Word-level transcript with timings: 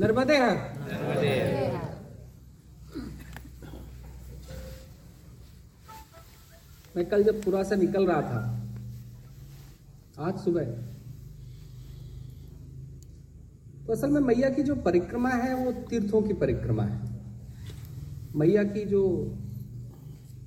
नर्मदे 0.00 0.36
हर 0.36 0.56
मैं 6.96 7.04
कल 7.08 7.22
जब 7.24 7.42
पूरा 7.44 7.62
से 7.62 7.76
निकल 7.76 8.06
रहा 8.06 8.22
था 8.22 8.40
आज 10.28 10.38
सुबह 10.44 10.64
तो 13.86 13.92
असल 13.92 14.10
में 14.10 14.20
मैया 14.20 14.48
की 14.50 14.62
जो 14.62 14.74
परिक्रमा 14.74 15.30
है 15.30 15.54
वो 15.54 15.72
तीर्थों 15.90 16.22
की 16.22 16.32
परिक्रमा 16.32 16.82
है। 16.84 17.08
मैया 18.36 18.62
की 18.64 18.84
जो 18.84 19.02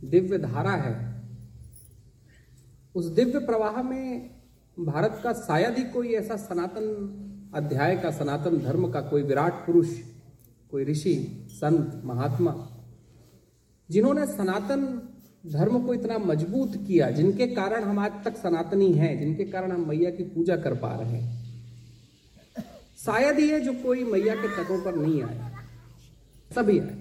दिव्य 0.04 0.38
धारा 0.38 0.72
है 0.72 0.94
उस 2.96 3.06
दिव्य 3.06 3.40
प्रवाह 3.40 3.82
में 3.84 4.30
भारत 4.78 5.20
का 5.24 5.34
शायद 5.34 5.78
ही 5.78 5.84
कोई 5.84 6.14
ऐसा 6.14 6.36
सनातन 6.38 6.86
अध्याय 7.56 7.96
का 7.96 8.12
सनातन 8.12 8.58
धर्म 8.58 8.92
का 8.92 9.02
कोई 9.02 9.24
विराट 9.24 9.54
पुरुष, 9.54 9.90
कोई 10.72 10.86
ऋषि, 10.86 11.16
संत, 11.52 12.02
महात्मा, 12.06 12.56
जिन्होंने 13.90 14.26
सनातन 14.28 14.86
धर्म 15.46 15.80
को 15.86 15.94
इतना 15.94 16.18
मज़बूत 16.18 16.76
किया, 16.88 17.10
जिनके 17.12 17.48
कारण 17.48 17.84
हम 17.84 18.00
आज 18.00 18.12
तक 18.26 18.38
सनातनी 18.38 18.92
हैं, 18.94 19.20
जिनके 19.20 19.44
कारण 19.44 19.72
हम 19.72 19.88
मैया 19.90 20.10
की 20.10 20.24
पूजा 20.24 20.56
कर 20.56 20.74
पा 20.74 20.96
रहे 20.96 21.20
हैं। 21.22 21.44
शायद 23.06 23.40
ही 23.40 23.50
है 23.50 23.60
जो 23.60 23.74
कोई 23.74 24.04
मैया 24.04 24.36
के 24.36 24.48
तटों 24.48 24.82
पर 24.84 24.96
नहीं 24.96 25.22
आया 25.24 25.52
सभी 26.52 26.80
आए। 26.80 26.98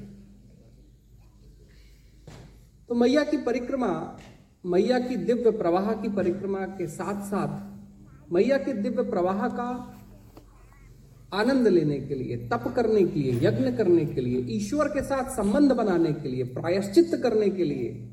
तो 2.89 2.95
मैया 2.95 3.25
की 3.25 3.37
परिक्रमा, 3.37 4.19
मैया 4.67 4.99
की 4.99 5.17
दिव्य 5.17 5.51
प्रवाह 5.51 5.93
की 5.93 6.09
परिक्रमा 6.09 6.59
के 6.59 6.87
साथ 6.87 7.25
साथ, 7.25 8.33
मैया 8.33 8.59
के 8.59 8.73
दिव्य 8.73 9.03
प्रवाह 9.03 9.49
का 9.49 9.99
आनंद 11.33 11.69
लेने 11.69 11.99
के 11.99 12.15
लिए, 12.15 12.37
तप 12.49 12.73
करने 12.77 13.03
के 13.05 13.21
लिए, 13.21 13.33
यज्ञ 13.43 13.73
करने 13.73 14.05
के 14.05 14.21
लिए, 14.21 14.39
ईश्वर 14.57 14.89
के 14.89 15.03
साथ 15.03 15.31
संबंध 15.37 15.73
बनाने 15.73 16.13
के 16.13 16.29
लिए, 16.29 16.45
प्रायश्चित 16.45 17.11
करने 17.23 17.49
के 17.51 17.65
लिए, 17.65 18.09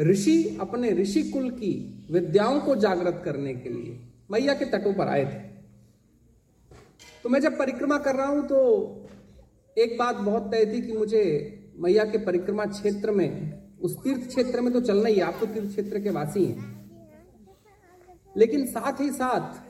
ऋषि 0.00 0.56
अपने 0.60 0.90
ऋषि 0.90 1.22
कुल 1.22 1.50
की 1.50 1.72
विद्याओं 2.10 2.60
को 2.60 2.76
जागृत 2.76 3.20
करने 3.24 3.54
के 3.54 3.68
लिए 3.68 3.98
मैया 4.30 4.54
के 4.54 4.64
तटों 4.64 4.92
पर 4.94 5.08
आए 5.08 5.24
थे। 5.24 5.42
तो 7.24 7.28
मैं 7.28 7.40
जब 7.40 7.58
परिक्रमा 7.58 7.98
कर 7.98 8.14
रहा 8.14 8.26
हूँ 8.26 8.46
तो 8.46 8.60
एक 9.76 9.96
बात 9.98 10.16
बहुत 10.16 10.50
तय 10.52 10.64
थी 10.66 10.80
कि 10.82 10.92
मुझे 10.92 11.22
मैया 11.78 12.04
के 12.04 12.18
परिक्रमा 12.18 12.64
क्षेत्र 12.66 13.10
में, 13.10 13.52
उस 13.80 13.96
तीर्थ 13.96 14.26
क्षेत्र 14.28 14.60
में 14.60 14.72
तो 14.72 14.80
चलना 14.80 15.08
ही, 15.08 15.20
आप 15.20 15.36
तो 15.40 15.46
तीर्थ 15.46 15.68
क्षेत्र 15.68 16.00
के 16.00 16.10
वासी 16.10 16.44
हैं। 16.44 16.72
लेकिन 18.36 18.66
साथ 18.66 19.00
ही 19.00 19.10
साथ 19.10 19.62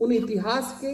उन 0.00 0.12
इतिहास 0.12 0.80
के 0.84 0.92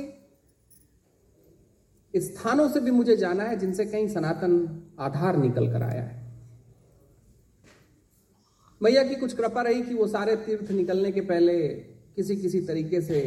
स्थानों 2.14 2.68
से 2.68 2.80
भी 2.80 2.90
मुझे 2.90 3.16
जाना 3.16 3.44
है 3.44 3.56
जिनसे 3.56 3.84
कहीं 3.86 4.08
सनातन 4.08 4.52
आधार 5.00 5.36
निकल 5.36 5.66
कर 5.72 5.82
आया 5.82 6.02
है। 6.02 6.22
मैया 8.80 9.02
की 9.02 9.14
कुछ 9.14 9.32
कृपा 9.32 9.62
रही 9.62 9.82
कि 9.82 9.94
वो 9.94 10.06
सारे 10.06 10.36
तीर्थ 10.36 10.70
निकलने 10.70 11.12
के 11.12 11.20
पहले 11.22 11.56
किसी 12.16 12.36
किसी 12.36 12.60
तरीके 12.60 13.00
से 13.00 13.20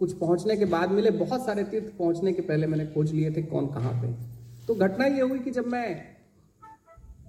कुछ 0.00 0.12
पहुँचने 0.12 0.56
के 0.56 0.64
बाद 0.64 0.90
मिले। 0.90 1.10
बहुत 1.10 1.44
सारे 1.46 1.64
तीर्थ 1.64 1.86
पहुँचने 1.98 2.32
के 2.32 2.42
पहले 2.42 2.66
मैंने 2.66 2.86
खोज 2.86 3.12
लिए 3.12 3.30
थे 3.30 3.42
कौन 3.42 3.66
कहाँ 3.66 3.92
पे। 4.02 4.12
तो 4.66 4.74
घटना 4.74 5.06
ये 5.06 5.20
हुई 5.20 5.38
कि 5.38 5.50
जब 5.50 5.66
मैं 5.66 6.16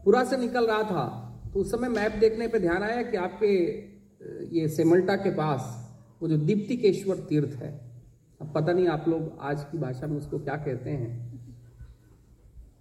पूरा 0.06 0.24
से 0.24 0.38
निकल 0.38 0.68
रहा 0.68 0.84
था 0.84 1.06
तो 1.54 1.60
उस 1.60 1.72
समय 1.72 1.90
मैप 1.90 2.12
देखने 2.12 2.48
पे 2.48 2.60
ध्यान 2.60 2.84
आया 2.84 3.02
कि 3.02 3.18
आपके 3.18 3.54
ये 4.58 4.68
सेमल्टा 4.68 5.16
के 5.16 5.30
पास 5.36 5.87
वो 6.22 6.28
जो 6.28 6.38
दीप्तिकेश्वर 6.38 7.16
तीर्थ 7.30 7.56
है, 7.56 7.72
अब 8.42 8.52
पता 8.56 8.74
नहीं 8.74 8.88
आप 8.88 9.06
लोग 9.08 9.38
आज 9.42 9.64
की 9.64 9.78
भाषा 9.78 10.08
में 10.08 10.18
उसको 10.18 10.40
क्या 10.40 10.56
कहते 10.56 10.90
हैं। 10.90 11.26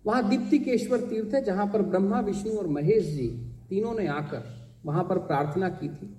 वहाँ 0.06 0.28
दीप्तिकेश्वर 0.28 1.00
तीर्थ 1.00 1.34
है, 1.34 1.42
जहाँ 1.44 1.66
पर 1.66 1.82
ब्रह्मा, 1.82 2.20
विष्णु 2.20 2.52
और 2.52 2.66
महेश 2.66 3.04
जी 3.06 3.28
तीनों 3.68 3.94
ने 3.94 4.06
आकर 4.08 4.44
वहाँ 4.84 5.02
पर 5.04 5.18
प्रार्थना 5.18 5.68
की 5.70 5.88
थी। 5.88 6.14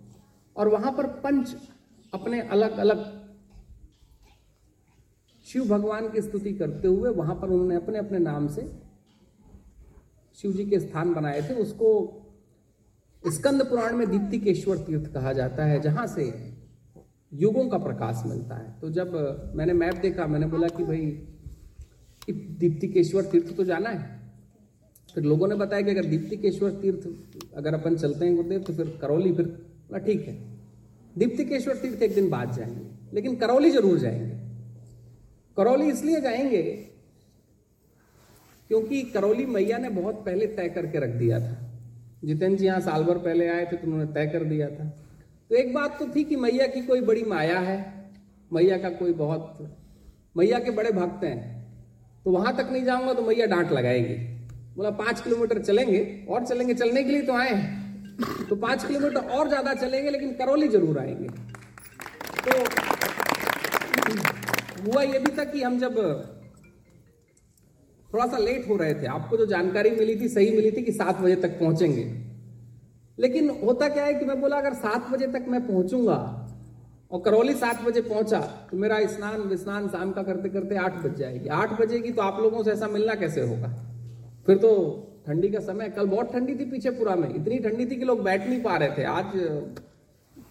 और 0.55 0.67
वहाँ 0.67 0.91
पर 0.91 1.07
पंच 1.21 1.55
अपने 2.13 2.41
अलग 2.41 2.77
अलग 2.77 3.05
शिव 5.47 5.67
भगवान 5.67 6.09
की 6.09 6.21
स्तुति 6.21 6.53
करते 6.53 6.87
हुए 6.87 7.09
वहाँ 7.11 7.35
पर 7.35 7.49
उन्होंने 7.49 7.75
अपने 7.75 7.99
अपने 7.99 8.19
नाम 8.19 8.47
से 8.47 8.61
शिव 10.37 10.51
जी 10.51 10.65
के 10.65 10.79
स्थान 10.79 11.13
बनाए 11.13 11.41
थे। 11.41 11.53
उसको 11.53 11.89
स्कंद 13.23 13.63
पुराण 13.63 13.95
में 13.95 14.09
दीप्तिकेश्वर 14.09 14.77
तीर्थ 14.77 15.11
कहा 15.13 15.33
जाता 15.33 15.65
है, 15.65 15.79
जहाँ 15.81 16.05
से 16.07 16.25
युगों 17.37 17.67
का 17.69 17.77
प्रकाश 17.77 18.21
मिलता 18.25 18.55
है। 18.55 18.79
तो 18.81 18.89
जब 18.89 19.11
मैंने 19.55 19.73
मैप 19.73 19.95
देखा, 19.95 20.27
मैंने 20.27 20.47
बोला 20.47 20.67
कि 20.67 20.83
भाई 20.83 21.05
दीप्तिकेश्वर 22.29 23.23
तीर्थ 23.23 23.55
तो 23.57 23.63
जाना 23.63 23.89
है। 23.89 24.15
फिर 25.15 25.23
लोगों 25.23 25.47
ने 25.47 25.55
बताया 25.55 25.81
कि 25.81 25.91
अगर 25.91 26.05
दीप्तिकेश्वर 26.05 26.71
तीर्थ, 26.71 27.07
अगर 27.55 27.73
अपन 27.73 27.95
चलते 27.95 28.25
हैं 28.25 28.35
गुरुदेव 28.35 28.61
तो 28.61 28.73
फिर 28.73 28.97
करौली, 29.01 29.31
फिर, 29.33 29.45
बोला, 29.45 29.99
ठीक 29.99 30.27
है। 30.27 30.35
दीप्तिकेश्वर 31.15 31.75
तीर्थ 31.75 32.01
एक 32.03 32.13
दिन 32.15 32.29
बाद 32.29 32.51
जाएँगे, 32.53 32.85
लेकिन 33.13 33.35
करौली 33.35 33.71
ज़रूर 33.71 33.97
जाएँगे। 33.99 34.35
करौली 35.57 35.87
इसलिए 35.89 36.21
जाएँगे 36.21 36.61
क्योंकि 38.69 39.01
करौली 39.03 39.45
मैया 39.45 39.77
ने 39.77 39.89
बहुत 39.91 40.15
पहले 40.25 40.47
तय 40.47 40.69
करके 40.69 40.99
रख 40.99 41.15
दिया 41.15 41.39
था। 41.39 41.55
जितेंद्र 42.23 42.57
जी 42.59 42.65
यहाँ 42.65 42.79
साल 42.81 43.03
भर 43.03 43.17
पहले 43.19 43.47
आए 43.47 43.65
थे 43.65 43.77
तो 43.77 43.87
उन्होंने 43.87 44.13
तय 44.13 44.27
कर 44.27 44.43
दिया 44.43 44.69
था। 44.69 44.85
तो 45.49 45.55
एक 45.55 45.73
बात 45.73 45.99
तो 45.99 46.05
थी 46.15 46.23
कि 46.23 46.35
मैया 46.35 46.67
की 46.67 46.81
कोई 46.81 47.01
बड़ी 47.03 47.23
माया 47.25 47.59
है, 47.59 47.77
मैया 48.51 48.77
का 48.77 48.89
कोई 48.91 49.13
बहुत, 49.15 49.57
मैया 50.35 50.59
के 50.59 50.71
बड़े 50.71 50.91
भक्त 50.93 51.23
हैं 51.23 51.37
तो 52.25 52.31
वहाँ 52.31 52.55
तक 52.57 52.69
नहीं 52.71 52.83
जाऊँगा 52.85 53.13
तो 53.13 53.21
मैया 53.23 53.45
डांट 53.45 53.71
लगाएगी। 53.71 54.15
बोला, 54.77 54.89
पाँच 54.91 55.21
किलोमीटर 55.21 55.59
चलेंगे, 55.59 56.25
और 56.29 56.45
चलेंगे, 56.45 56.73
चलने 56.73 57.03
के 57.03 57.11
लिए 57.11 57.21
तो 57.21 57.33
आए 57.33 57.53
तो 58.49 58.55
पाँच 58.57 58.85
किलोमीटर 58.85 59.19
और 59.29 59.47
ज़्यादा 59.47 59.73
चलेंगे, 59.75 60.09
लेकिन 60.09 60.33
करौली 60.33 60.67
ज़रूर 60.67 60.99
आएँगे। 60.99 61.27
तो 62.39 62.51
हुआ 64.83 65.01
ये 65.03 65.19
भी 65.19 65.31
था 65.37 65.43
कि 65.45 65.61
हम 65.63 65.79
जब 65.79 65.95
थोड़ा 68.09 68.25
सा 68.27 68.37
लेट 68.37 68.67
हो 68.69 68.75
रहे 68.77 68.93
थे, 68.93 69.05
आपको 69.07 69.37
जो 69.37 69.45
जानकारी 69.45 69.91
मिली 69.91 70.15
थी, 70.21 70.27
सही 70.29 70.51
मिली 70.51 70.71
थी 70.71 70.81
कि 70.81 70.91
सात 70.93 71.19
बजे 71.21 71.35
तक 71.37 71.59
पहुँचेंगे। 71.59 72.03
लेकिन 73.17 73.49
होता 73.61 73.87
क्या 73.89 74.03
है 74.05 74.13
कि 74.13 74.25
मैं 74.25 74.39
बोला, 74.41 74.57
अगर 74.57 74.73
सात 74.75 75.09
बजे 75.11 75.27
तक 75.29 75.45
मैं 75.47 75.65
पहुंचूँगा 75.67 76.17
और 77.11 77.21
करौली 77.21 77.53
सात 77.55 77.81
बजे 77.83 78.01
पहुँचा 78.03 78.39
तो 78.71 78.77
मेरा 78.77 78.99
स्नान 79.07 79.41
विस्नान 79.49 79.87
शाम 79.89 80.11
का 80.11 80.23
करते 80.23 80.49
करते 80.49 80.75
आठ 80.77 80.95
बज 81.03 81.17
जाएगी। 81.19 81.49
आठ 81.49 81.79
बजेगी 81.81 82.11
तो 82.11 82.21
आप 82.21 82.41
लोगों 82.41 82.63
से 82.63 82.71
ऐसा 82.71 82.87
मिलना 82.89 83.15
कैसे 83.15 83.41
होगा? 83.43 83.67
फिर 84.47 84.57
तो 84.57 84.69
ठंडी 85.27 85.49
का 85.49 85.59
समय, 85.61 85.89
कल 85.89 86.05
बहुत 86.07 86.31
ठंडी 86.33 86.55
थी 86.55 86.65
पीछे 86.65 86.89
पूरा 86.91 87.15
में, 87.15 87.29
इतनी 87.29 87.59
ठंडी 87.59 87.85
थी 87.85 87.95
कि 87.95 88.05
लोग 88.05 88.23
बैठ 88.23 88.47
नहीं 88.47 88.61
पा 88.63 88.75
रहे 88.75 88.97
थे। 88.97 89.03
आज 89.05 89.31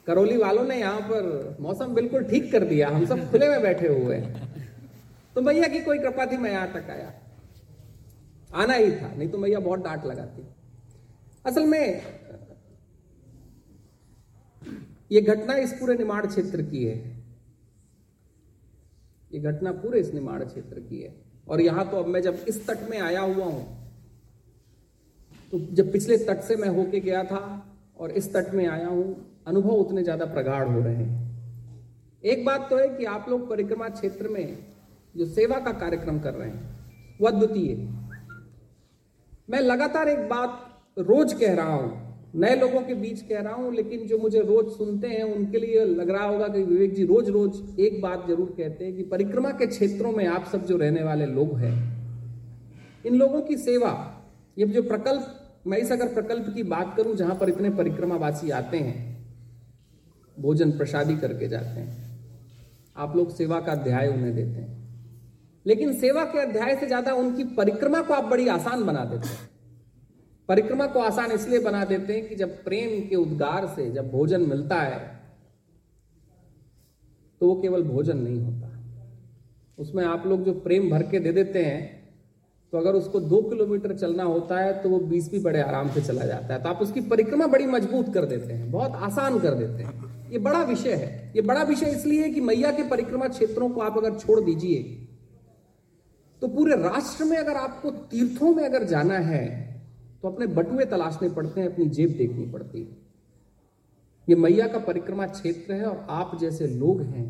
करौली 0.07 0.37
वालों 0.37 0.65
ने 0.65 0.77
यहाँ 0.77 1.01
पर 1.03 1.57
मौसम 1.61 1.95
बिल्कुल 1.95 2.25
ठीक 2.25 2.51
कर 2.53 2.65
दिया, 2.65 2.89
हम 2.89 3.07
सब 3.07 3.31
खुले 3.31 3.49
में 3.49 3.63
बैठे 3.63 3.89
हुए 3.89 4.17
हैं। 4.17 4.51
तो 5.37 5.43
भैया 5.43 5.69
की 5.69 5.81
कोई 5.81 5.99
कृपा 5.99 6.27
थी, 6.27 6.37
मैं 6.37 6.51
यहाँ 6.51 6.73
तक 6.73 6.91
आया। 6.91 7.13
आना 8.55 8.75
ही 8.75 8.91
था, 8.93 9.15
नहीं 9.17 9.29
तो 9.29 9.39
भैया 9.39 9.61
बहुत 9.61 9.85
डांट 9.85 10.05
लगाती। 10.07 10.47
असल 11.47 11.67
में 11.67 12.03
ये 15.11 15.21
घटना 15.23 15.55
इस 15.57 15.73
पूरे 15.73 15.95
निमाड़ 15.97 16.25
क्षेत्र 16.27 16.63
की 16.63 16.85
है। 16.85 16.97
ये 19.33 19.41
घटना 19.43 19.73
पूरे 19.75 20.01
इस 20.01 20.13
निमाड़ 20.15 20.43
क्षेत्र 20.45 20.81
की 20.81 21.01
है। 21.01 21.15
और 21.49 21.61
यहाँ 21.61 21.89
तो 21.91 21.97
अब 21.97 22.07
मैं 22.07 22.23
जब 22.23 22.45
इस 22.49 22.67
तट 22.67 22.89
में 22.91 22.99
आया 23.01 23.21
हुआ 23.23 23.45
हूँ 23.45 23.65
तो 25.53 25.59
जब 25.73 25.93
पिछले 25.93 26.17
तट 26.21 26.41
से 26.43 26.57
मैं 26.57 26.69
होके 26.71 27.01
गया 27.01 27.23
था 27.25 27.41
और 27.97 28.11
इस 28.13 28.33
तट 28.35 28.55
में 28.55 28.67
आया 28.67 28.87
हूँ, 28.87 29.05
अनुभव 29.47 29.71
उतने 29.71 30.03
ज़्यादा 30.03 30.25
प्रगाढ़ 30.27 30.69
हो 30.69 30.81
रहे 30.81 30.95
हैं। 30.95 31.25
एक 32.25 32.45
बात 32.45 32.69
तो 32.71 32.79
है 32.79 32.89
कि 32.89 33.05
आप 33.07 33.29
लोग 33.29 33.49
परिक्रमा 33.51 33.89
क्षेत्र 33.91 34.29
में 34.29 34.59
जो 35.15 35.27
सेवा 35.27 35.59
का 35.61 35.73
कार्यक्रम 35.75 36.19
कर 36.21 36.35
रहे 36.35 36.49
हैं 36.49 37.19
वह 37.21 37.31
अद्वितीय 37.31 37.75
मैं 39.51 39.61
लगातार 39.61 40.09
एक 40.09 40.29
बात 40.29 40.95
रोज 40.99 41.33
कह 41.35 41.55
रहा 41.55 41.75
हूँ 41.75 42.06
नए 42.37 42.55
लोगों 42.57 42.81
के 42.83 42.95
बीच 42.95 43.21
कह 43.21 43.41
रहा 43.41 43.55
हूँ, 43.55 43.73
लेकिन 43.75 44.07
जो 44.07 44.19
मुझे 44.19 44.41
रोज 44.41 44.67
सुनते 44.73 45.09
हैं, 45.09 45.23
उनके 45.27 45.59
लिए 45.59 45.85
लग 45.87 46.11
रहा 46.11 46.25
होगा 46.25 46.49
कि 46.49 46.63
विवेक 46.63 46.95
जी 46.95 47.05
रोज 47.07 47.29
रोज 47.31 47.81
एक 47.81 48.01
बात 48.03 48.27
ज़रूर 48.29 48.55
कहते 48.59 48.85
हैं 48.85 48.95
कि 48.97 49.03
परिक्रमा 49.05 49.51
के 49.53 49.67
क्षेत्रों 49.69 50.13
में 50.13 50.27
आप 50.27 50.49
सब 50.53 50.67
जो 50.67 50.77
रहने 50.77 51.03
वाले 51.05 51.27
लोग 51.29 51.57
हैं, 51.59 51.73
इन 53.05 53.15
लोगों 53.15 53.41
की 53.43 53.57
सेवा, 53.59 53.93
ये 54.57 54.67
जो 54.67 54.83
प्रकल्प, 54.85 55.27
मैं 55.67 55.79
इस 55.79 55.93
अगर 55.93 56.13
प्रकल्प 56.15 56.53
की 56.55 56.63
बात 56.65 56.95
करूँ 56.97 57.15
जहाँ 57.17 57.35
पर 57.35 57.49
इतने 57.49 57.71
परिक्रमावासी 57.73 58.51
आते 58.53 58.79
हैं, 58.79 58.99
भोजन 60.37 60.71
प्रसादी 60.73 61.17
करके 61.17 61.49
जाते 61.49 61.81
हैं, 61.81 62.05
आप 62.97 63.17
लोग 63.17 63.35
सेवा 63.35 63.61
का 63.61 63.73
अध्याय 63.73 64.09
उन्हें 64.09 64.35
देते 64.35 64.61
हैं। 64.61 64.75
लेकिन 65.67 65.93
सेवा 65.99 66.25
के 66.25 66.39
अध्याय 66.41 66.77
से 66.77 66.87
ज़्यादा 66.87 67.13
उनकी 67.15 67.45
परिक्रमा 67.57 68.01
को 68.03 68.15
आप 68.15 68.25
बड़ी 68.27 68.49
आसान 68.51 68.85
बना 68.85 69.05
देते 69.05 69.29
हैं। 69.29 69.49
परिक्रमा 70.49 70.87
को 70.87 71.01
आसान 71.01 71.33
इसलिए 71.33 71.59
बना 71.59 71.85
देते 71.85 72.13
हैं 72.13 72.29
कि 72.29 72.35
जब 72.35 72.63
प्रेम 72.65 73.01
के 73.09 73.17
उद्गार 73.17 73.67
से 73.67 73.91
जब 73.91 74.11
भोजन 74.11 74.49
मिलता 74.49 74.77
है 74.77 74.99
तो 77.41 77.47
वो 77.47 77.55
केवल 77.63 77.83
भोजन 77.83 78.19
नहीं 78.19 78.41
होता। 78.41 78.73
उसमें 79.79 80.05
आप 80.05 80.27
लोग 80.27 80.45
जो 80.45 80.53
प्रेम 80.61 80.91
भर 80.91 81.03
के 81.03 81.19
दे 81.21 81.33
देते 81.33 81.65
हैं 81.65 81.95
तो 82.73 82.79
अगर 82.79 82.95
उसको 82.95 83.21
दो 83.23 83.41
किलोमीटर 83.43 83.97
चलना 83.97 84.25
होता 84.25 84.59
है 84.61 84.73
तो 84.83 84.89
वो 84.89 84.99
बीस 85.01 85.31
भी 85.31 85.39
बड़े 85.39 85.61
आराम 85.63 85.91
से 85.91 86.03
चला 86.03 86.27
जाता 86.27 86.55
है। 86.55 86.63
तो 86.63 86.69
आप 86.69 86.83
उसकी 86.83 87.01
परिक्रमा 87.09 87.47
बड़ी 87.47 87.67
मज़बूत 87.67 88.13
कर 88.15 88.25
देते 88.25 88.53
हैं, 88.53 88.71
बहुत 88.73 88.93
आसान 89.03 89.39
कर 89.39 89.55
देते 89.55 89.83
हैं। 89.83 90.31
ये 90.31 90.39
बड़ा 90.41 90.63
विषय 90.65 90.95
है। 90.95 91.33
ये 91.37 91.43
बड़ा 91.43 91.63
विषय 91.65 91.91
इसलिए 91.91 92.23
है 92.23 92.31
कि 92.31 92.41
मैया 92.41 92.71
के 92.71 92.89
परिक्रमा 92.89 93.29
क्षेत्रों 93.29 93.69
को 93.71 93.81
आप 93.81 93.99
अगर 93.99 94.19
छोड़ 94.19 94.41
दीजिए 94.41 94.83
तो 96.43 96.49
पूरे 96.49 96.77
राष्ट्र 96.79 97.25
में 97.25 97.37
अगर 97.37 97.57
आपको 97.57 97.91
तीर्थों 98.11 98.55
में 98.55 98.65
अगर 98.65 98.85
जाना 98.87 99.19
है 99.27 99.45
तो 100.27 100.31
अपने 100.31 100.47
बटुए 100.49 100.85
तलाशने 100.85 101.29
पड़ते 101.29 101.61
हैं, 101.61 101.69
अपनी 101.69 101.85
जेब 101.89 102.17
देखनी 102.19 102.45
पड़ती 102.53 102.81
है। 102.81 102.97
ये 104.29 104.35
मैया 104.37 104.67
का 104.69 104.79
परिक्रमा 104.79 105.27
क्षेत्र 105.29 105.75
है 105.75 105.85
और 105.85 106.07
आप 106.11 106.37
जैसे 106.41 106.67
लोग 106.69 107.03
हैं, 107.03 107.27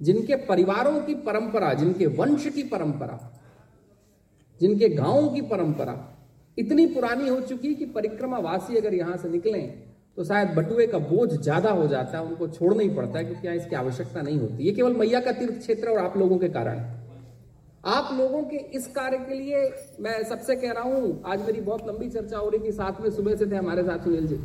जिनके 0.00 0.36
परिवारों 0.46 1.00
की 1.00 1.14
परंपरा, 1.24 1.72
जिनके 1.74 2.06
वंश 2.12 2.46
की 2.48 2.62
परंपरा, 2.64 3.18
जिनके 4.60 4.88
गाँवों 4.90 5.28
की 5.28 5.40
परंपरा 5.48 5.98
इतनी 6.58 6.86
पुरानी 6.86 7.28
हो 7.28 7.40
चुकी 7.42 7.74
कि 7.74 7.86
परिक्रमा 7.92 8.38
वासी 8.40 8.76
अगर 8.76 8.94
यहाँ 8.94 9.16
से 9.16 9.28
निकले 9.28 9.60
तो 10.16 10.24
शायद 10.24 10.48
बटुए 10.56 10.86
का 10.86 10.98
बोझ 11.00 11.30
ज़्यादा 11.32 11.70
हो 11.72 11.86
जाता 11.86 12.18
है, 12.18 12.24
उनको 12.24 12.48
छोड़ना 12.48 12.82
ही 12.82 12.88
पड़ता 12.90 13.18
है, 13.18 13.24
क्योंकि 13.24 13.56
इसकी 13.56 13.76
आवश्यकता 13.76 14.22
नहीं 14.22 14.38
होती। 14.38 14.64
ये 14.64 14.72
केवल 14.72 14.92
मैया 14.96 15.20
का 15.20 15.32
तीर्थ 15.32 15.58
क्षेत्र 15.58 15.88
और 15.88 15.98
आप 16.00 16.16
लोगों 16.16 16.38
के 16.38 16.48
कारण। 16.50 16.78
आप 17.86 18.08
लोगों 18.18 18.42
के 18.42 18.56
इस 18.76 18.86
कार्य 18.86 19.18
के 19.18 19.34
लिए 19.34 19.62
मैं 20.00 20.22
सबसे 20.24 20.54
कह 20.56 20.72
रहा 20.72 20.82
हूँ, 20.84 21.22
आज 21.26 21.46
मेरी 21.46 21.60
बहुत 21.60 21.86
लंबी 21.88 22.08
चर्चा 22.10 22.38
हो 22.38 22.48
रही 22.48 22.60
थी, 22.60 22.72
साथ 22.72 23.00
में 23.00 23.10
सुबह 23.10 23.36
से 23.36 23.46
थे 23.46 23.56
हमारे 23.56 23.82
साथ 23.82 24.04
सुनील 24.04 24.26
जी। 24.26 24.36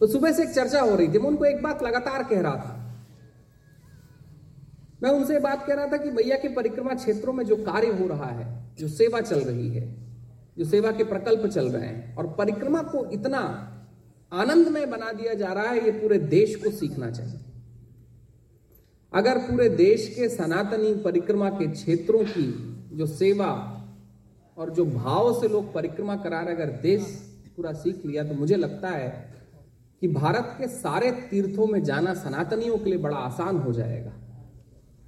तो 0.00 0.06
सुबह 0.06 0.32
से 0.32 0.42
एक 0.42 0.50
चर्चा 0.50 0.80
हो 0.80 0.96
रही 0.96 1.08
थी, 1.08 1.18
मैं 1.18 1.28
उनको 1.28 1.44
एक 1.44 1.62
बात 1.62 1.82
लगातार 1.82 2.22
कह 2.22 2.40
रहा 2.40 2.56
था। 2.56 2.78
मैं 5.02 5.10
उनसे 5.10 5.38
बात 5.38 5.66
कह 5.66 5.74
रहा 5.74 5.86
था 5.86 5.96
कि 5.96 6.10
भैया 6.10 6.36
के 6.36 6.48
परिक्रमा 6.48 6.94
क्षेत्रों 6.94 7.32
में 7.32 7.44
जो 7.44 7.56
कार्य 7.56 7.92
हो 7.92 8.06
रहा 8.08 8.30
है, 8.30 8.74
जो 8.78 8.88
सेवा 8.88 9.20
चल 9.20 9.40
रही 9.40 9.68
है, 9.68 9.86
जो 10.58 10.64
सेवा 10.64 10.92
के 10.92 11.04
प्रकल्प 11.04 11.46
चल 11.46 11.68
रहे 11.68 11.86
हैं, 11.86 12.16
और 12.16 12.26
परिक्रमा 12.38 12.82
को 12.82 13.04
इतना 13.10 13.38
आनंदमय 14.32 14.86
बना 14.86 15.12
दिया 15.12 15.34
जा 15.34 15.52
रहा 15.52 15.70
है, 15.70 15.84
ये 15.84 15.90
पूरे 15.92 16.18
देश 16.18 16.56
को 16.56 16.70
सीखना 16.70 17.10
चाहिए। 17.10 17.40
अगर 19.14 19.38
पूरे 19.38 19.68
देश 19.68 20.14
के 20.16 20.28
सनातनी 20.28 20.94
परिक्रमा 20.94 21.50
के 21.50 21.66
क्षेत्रों 21.66 22.24
की 22.24 22.76
जो 22.92 23.06
सेवा 23.06 23.78
और 24.58 24.70
जो 24.70 24.84
भाव 24.84 25.40
से 25.40 25.48
लोग 25.48 25.72
परिक्रमा 25.74 26.16
करा 26.16 26.40
रहे 26.40 26.54
अगर 26.54 26.66
देश 26.66 27.02
पूरा 27.56 27.72
सीख 27.72 28.06
लिया 28.06 28.24
तो 28.24 28.34
मुझे 28.34 28.56
लगता 28.56 28.88
है 28.88 29.34
कि 30.00 30.08
भारत 30.08 30.54
के 30.58 30.68
सारे 30.68 31.10
तीर्थों 31.10 31.66
में 31.66 31.84
जाना 31.84 32.14
सनातनियों 32.14 32.78
के 32.78 32.84
लिए 32.84 32.98
बड़ा 32.98 33.16
आसान 33.16 33.56
हो 33.56 33.72
जाएगा। 33.72 34.12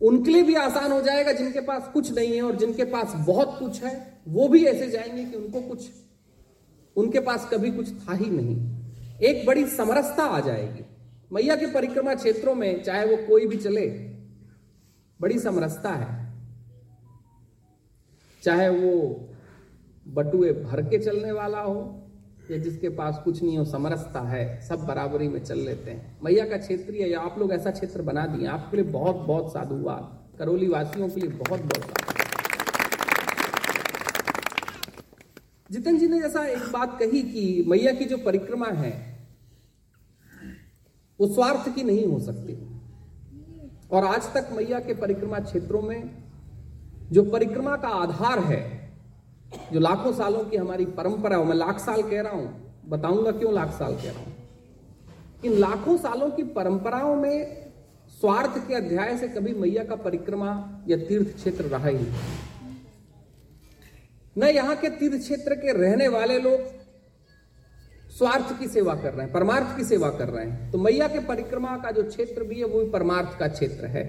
उनके 0.02 0.30
लिए 0.30 0.42
भी 0.42 0.54
आसान 0.54 0.92
हो 0.92 1.00
जाएगा, 1.00 1.32
जिनके 1.32 1.60
पास 1.60 1.90
कुछ 1.94 2.14
नहीं 2.14 2.34
है 2.34 2.42
और 2.42 2.56
जिनके 2.56 2.84
पास 2.84 3.12
बहुत 3.16 3.56
कुछ 3.58 3.82
है, 3.82 4.20
वो 4.28 4.48
भी 4.48 4.64
ऐसे 4.64 4.90
जाएँगे 4.90 5.24
कि 5.24 5.36
उनको 5.36 5.60
कुछ, 5.60 5.88
उनके 6.96 7.20
पास 7.20 7.48
कभी 7.52 7.70
कुछ 7.70 7.90
था 7.90 8.14
ही 8.14 8.30
नहीं। 8.30 8.56
एक 9.20 9.46
बड़ी 9.46 9.66
समरसता 9.66 10.22
आ 10.22 10.40
जाएगी। 10.40 10.93
मैया 11.32 11.56
के 11.56 11.66
परिक्रमा 11.66 12.14
क्षेत्रों 12.14 12.54
में, 12.54 12.82
चाहे 12.82 13.06
वो 13.06 13.16
कोई 13.16 13.46
भी 13.46 13.56
चले, 13.56 13.86
बड़ी 15.20 15.38
समरसता 15.38 15.88
है। 15.88 16.32
चाहे 18.42 18.68
वो 18.68 19.26
बटुए 20.08 20.52
भर 20.52 20.82
के 20.82 20.98
चलने 20.98 21.32
वाला 21.32 21.60
हो, 21.60 22.06
या 22.50 22.58
जिसके 22.58 22.88
पास 22.88 23.20
कुछ 23.24 23.42
नहीं 23.42 23.58
हो, 23.58 23.64
समरसता 23.64 24.20
है, 24.20 24.60
सब 24.60 24.78
बराबरी 24.78 25.28
में 25.28 25.44
चल 25.44 25.58
लेते 25.58 25.90
हैं। 25.90 26.18
मैया 26.24 26.46
का 26.46 26.56
क्षेत्रीय 26.56 27.06
या 27.12 27.20
आप 27.20 27.38
लोग 27.38 27.52
ऐसा 27.52 27.70
क्षेत्र 27.70 28.02
बना 28.02 28.26
दिए, 28.26 28.46
आपके 28.46 28.76
लिए 28.76 28.86
बहुत 28.86 29.16
बहुत 29.16 29.52
साधुवाद। 29.52 30.38
करौली 30.38 30.68
वासियों 30.68 31.08
के 31.08 31.20
लिए 31.20 31.30
बहुत 31.30 31.60
बहुत 31.60 31.92
जितन 35.70 35.98
जी 35.98 36.06
ने 36.06 36.20
जैसा 36.20 36.46
एक 36.46 36.72
बात 36.72 36.98
कही 36.98 37.22
कि 37.22 37.64
मैया 37.68 37.92
की 37.92 38.04
जो 38.04 38.18
परिक्रमा 38.18 38.66
है 38.66 39.13
वो 41.20 41.26
स्वार्थ 41.26 41.74
की 41.74 41.82
नहीं 41.82 42.06
हो 42.06 42.18
सकती। 42.20 42.54
और 43.92 44.04
आज 44.04 44.32
तक 44.34 44.48
मैया 44.52 44.78
के 44.80 44.94
परिक्रमा 44.94 45.38
क्षेत्रों 45.40 45.82
में 45.82 46.10
जो 47.12 47.22
परिक्रमा 47.22 47.76
का 47.76 47.88
आधार 47.96 48.38
है, 48.44 48.62
जो 49.72 49.80
लाखों 49.80 50.12
सालों 50.12 50.44
की 50.44 50.56
हमारी 50.56 50.84
परंपरा 50.92 51.36
है 51.36 51.44
मैं 51.44 51.56
लाख 51.56 51.78
साल 51.78 52.02
कह 52.02 52.20
रहा 52.20 52.32
हूँ, 52.32 52.82
बताऊँगा 52.88 53.30
क्यों 53.30 53.52
लाख 53.54 53.70
साल 53.72 53.94
कह 53.94 54.10
रहा 54.10 54.24
हूँ? 54.24 54.32
इन 55.44 55.52
लाखों 55.52 55.96
सालों 55.96 56.30
की 56.30 56.42
परंपराओं 56.52 57.14
में 57.16 57.64
स्वार्थ 58.12 58.56
के 58.68 58.74
अध्याय 58.74 59.16
से 59.18 59.28
कभी 59.28 59.52
मैया 59.54 59.84
का 59.84 59.96
परिक्रमा 59.96 60.48
या 60.88 60.96
तीर्थ 60.98 61.34
क्षेत्र 61.36 61.64
रहा 61.66 61.88
ही 61.88 62.06
न 64.36 64.44
यहाँ 64.46 64.76
के 64.76 64.88
तीर्थ 64.90 65.20
क्षेत्र 65.20 65.54
के 65.54 65.72
रहने 65.72 66.08
वाले 66.08 66.38
लोग 66.38 66.60
स्वार्थ 68.14 68.58
की 68.58 68.66
सेवा 68.68 68.94
कर 68.94 69.12
रहे 69.12 69.24
हैं, 69.24 69.32
परमार्थ 69.32 69.76
की 69.76 69.84
सेवा 69.84 70.08
कर 70.08 70.28
रहे 70.28 70.44
हैं। 70.46 70.70
तो 70.72 70.78
मैया 70.78 71.06
के 71.08 71.18
परिक्रमा 71.18 71.76
का 71.76 71.90
जो 71.90 72.02
क्षेत्र 72.02 72.44
भी 72.44 72.58
है, 72.58 72.64
वो 72.64 72.80
भी 72.80 72.90
परमार्थ 72.90 73.38
का 73.38 73.48
क्षेत्र 73.48 73.86
है। 73.86 74.04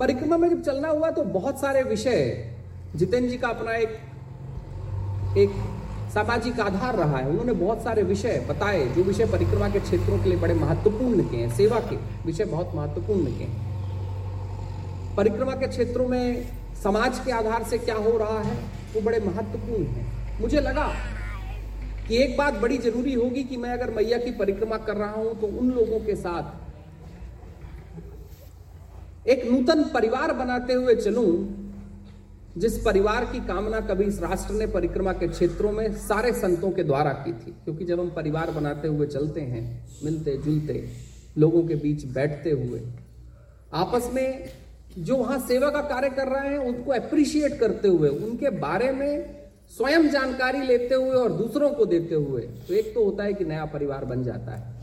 परिक्रमा 0.00 0.36
में 0.36 0.48
जब 0.50 0.62
चलना 0.62 0.88
हुआ 0.88 1.10
तो 1.10 1.24
बहुत 1.24 1.60
सारे 1.60 1.82
विषय 1.82 2.54
जितेंद्र 2.96 3.28
जी 3.30 3.38
का 3.38 3.48
अपना 3.48 3.74
एक 3.74 3.98
एक 5.38 5.50
सामाजिक 6.14 6.60
आधार 6.60 6.96
रहा 6.96 7.16
है। 7.16 7.28
उन्होंने 7.28 7.52
बहुत 7.52 7.82
सारे 7.82 8.02
विषय 8.02 8.44
बताए, 8.48 8.86
जो 8.86 9.02
विषय 9.02 9.26
परिक्रमा 9.26 9.68
के 9.68 9.80
क्षेत्रों 9.80 10.18
के 10.18 10.28
लिए 10.28 10.38
बड़े 10.38 10.54
महत्वपूर्ण 10.54 11.22
के 11.22 11.36
हैं। 11.36 11.50
सेवा 11.50 11.80
के 11.80 11.96
विषय 12.26 12.44
बहुत 12.44 12.74
महत्वपूर्ण 12.74 13.36
के 13.38 13.44
हैं। 13.44 15.16
परिक्रमा 15.16 15.52
के 15.52 15.66
क्षेत्रों 15.66 16.08
में 16.08 16.46
समाज 16.82 17.18
के 17.18 17.32
आधार 17.32 17.64
से 17.64 17.78
क्या 17.78 17.94
हो 17.96 18.16
रहा 18.18 18.40
है, 18.40 18.56
वो 18.94 19.00
बड़े 19.00 19.20
महत्वपूर्ण 19.20 19.84
है। 19.84 20.40
मुझे 20.40 20.60
लगा 20.60 20.86
कि 22.08 22.16
एक 22.16 22.36
बात 22.36 22.54
बड़ी 22.54 22.78
ज़रूरी 22.78 23.12
होगी 23.12 23.42
कि 23.44 23.56
मैं 23.56 23.70
अगर 23.70 23.90
मैया 23.90 24.18
की 24.18 24.30
परिक्रमा 24.30 24.76
कर 24.78 24.96
रहा 24.96 25.12
हूँ 25.12 25.40
तो 25.40 25.46
उन 25.58 25.70
लोगों 25.70 26.00
के 26.00 26.14
साथ 26.16 26.44
एक 29.28 29.44
नूतन 29.50 29.82
परिवार 29.84 30.32
बनाते 30.32 30.72
हुए 30.72 30.94
चलूँ, 30.94 31.30
जिस 32.56 32.76
परिवार 32.78 33.24
की 33.24 33.38
कामना 33.46 33.80
कभी 33.82 34.04
इस 34.04 34.20
राष्ट्र 34.22 34.54
ने 34.54 34.66
परिक्रमा 34.66 35.12
के 35.12 35.28
क्षेत्रों 35.28 35.70
में 35.72 35.92
सारे 35.98 36.32
संतों 36.32 36.70
के 36.70 36.82
द्वारा 36.82 37.12
की 37.24 37.32
थी। 37.32 37.52
क्योंकि 37.64 37.84
जब 37.84 38.00
हम 38.00 38.10
परिवार 38.10 38.50
बनाते 38.50 38.88
हुए 38.88 39.06
चलते 39.06 39.40
हैं, 39.40 39.62
मिलते, 40.04 40.36
जुलते, 40.36 40.88
लोगों 41.38 41.62
के 41.68 41.74
बीच 41.76 42.04
बैठते 42.06 42.50
हुए, 42.50 42.80
आपस 43.74 44.10
में 44.14 44.50
जो 44.98 45.16
वहाँ 45.16 45.38
सेवा 45.48 45.70
का 45.70 45.80
कार्य 45.84 46.10
कर 46.10 46.28
रहे 46.28 46.48
हैं, 46.48 46.58
उनको 46.58 46.92
अप्रिशिएट 46.92 47.58
करते 47.60 47.88
हुए, 47.88 48.08
उनके 48.08 48.50
बारे 48.50 48.90
में 48.92 49.43
स्वयं 49.70 50.08
जानकारी 50.08 50.62
लेते 50.62 50.94
हुए 50.94 51.10
और 51.10 51.32
दूसरों 51.32 51.70
को 51.70 51.84
देते 51.84 52.14
हुए। 52.14 52.42
तो 52.42 52.74
एक 52.74 52.94
तो 52.94 53.04
होता 53.04 53.24
है 53.24 53.34
कि 53.34 53.44
नया 53.44 53.64
परिवार 53.64 54.04
बन 54.04 54.24
जाता 54.24 54.52
है। 54.52 54.74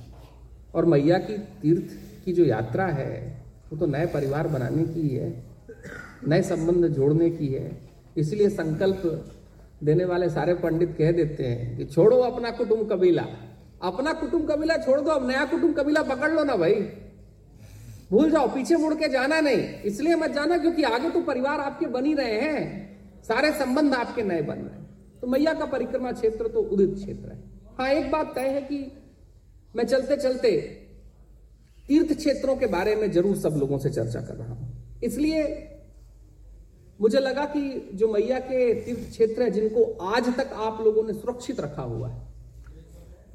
और 0.76 0.86
मैया 0.86 1.18
की 1.18 1.38
तीर्थ 1.38 1.92
की 2.26 2.34
जो 2.34 2.46
यात्रा 2.46 2.86
है, 2.86 3.44
वो 3.72 3.78
तो 3.78 3.86
नए 3.86 4.06
परिवार 4.06 4.48
बनाने 4.48 4.84
की 4.84 5.08
है, 5.08 5.44
नए 6.28 6.42
संबंध 6.42 6.88
जोड़ने 6.88 7.30
की 7.30 7.48
है। 7.48 7.78
इसलिए 8.18 8.50
संकल्प 8.50 9.26
देने 9.84 10.06
वाले 10.06 10.30
सारे 10.30 10.54
पंडित 10.54 10.96
कह 10.98 11.12
देते 11.12 11.44
हैं 11.44 11.78
कि 11.78 11.86
छोड़ो 11.86 12.18
अपना 12.18 12.52
कुटुंब 12.52 12.92
कबीला। 12.92 13.26
अपना 13.82 14.14
कुटुंब 14.14 14.52
कबीला 14.52 14.78
छोड़ 14.78 15.00
दो, 15.00 15.12
अब 15.12 15.28
नया 15.28 15.46
कुटुंब 15.46 15.80
कबीला 15.80 16.04
पकड़ 16.04 16.32
लो 16.32 16.44
ना 16.44 16.56
भाई। 16.56 16.74
भूल 18.12 18.32
जाओ, 18.32 18.48
पीछे 18.48 18.76
मुड़ 18.76 18.94
के 18.94 19.08
जाना 19.08 19.42
नहीं। 19.42 19.82
इसलिए 19.82 20.16
मत 20.16 20.32
जाना, 20.32 20.58
क्योंकि 20.58 20.84
आगे 20.84 21.10
तो 21.10 21.22
परिवार 21.22 21.60
आपके 21.60 21.86
बन 21.86 22.14
रहे 22.14 22.42
हैं। 22.42 22.91
सारे 23.24 23.52
संबंध 23.54 23.94
आपके 23.96 24.24
नए 24.24 24.42
बन 24.42 24.56
रहे 24.56 24.76
हैं। 24.76 25.20
तो 25.22 25.28
मैया 25.28 25.54
का 25.54 25.66
परिक्रमा 25.68 26.12
क्षेत्र 26.12 26.48
तो 26.48 26.62
उदित 26.62 26.94
क्षेत्र 26.96 27.32
है। 27.32 27.40
हाँ 27.80 27.90
एक 27.90 28.12
बात 28.12 28.34
तय 28.36 28.48
है 28.50 28.62
कि 28.62 28.80
मैं 29.76 29.86
चलते 29.86 30.16
चलते 30.18 30.52
तीर्थ 31.86 32.14
क्षेत्रों 32.14 32.56
के 32.56 32.68
बारे 32.68 32.96
में 32.96 33.12
ज़रूर 33.12 33.36
सब 33.38 33.56
लोगों 33.58 33.78
से 33.78 33.90
चर्चा 33.90 34.22
कर 34.22 34.36
रहा 34.36 34.54
हूँ। 34.54 35.00
इसलिए 35.04 35.44
मुझे 37.00 37.20
लगा 37.20 37.46
कि 37.46 37.62
जो 37.94 38.08
मैया 38.08 38.40
के 38.40 38.74
तीर्थ 38.76 39.10
क्षेत्र 39.10 39.44
है, 39.44 39.50
जिनको 39.52 39.84
आज 40.08 40.28
तक 40.38 40.54
आप 40.56 40.82
लोगों 40.82 41.04
ने 41.04 41.14
सुरक्षित 41.14 41.60
रखा 41.60 41.82
हुआ 41.84 42.10
है, 42.10 42.22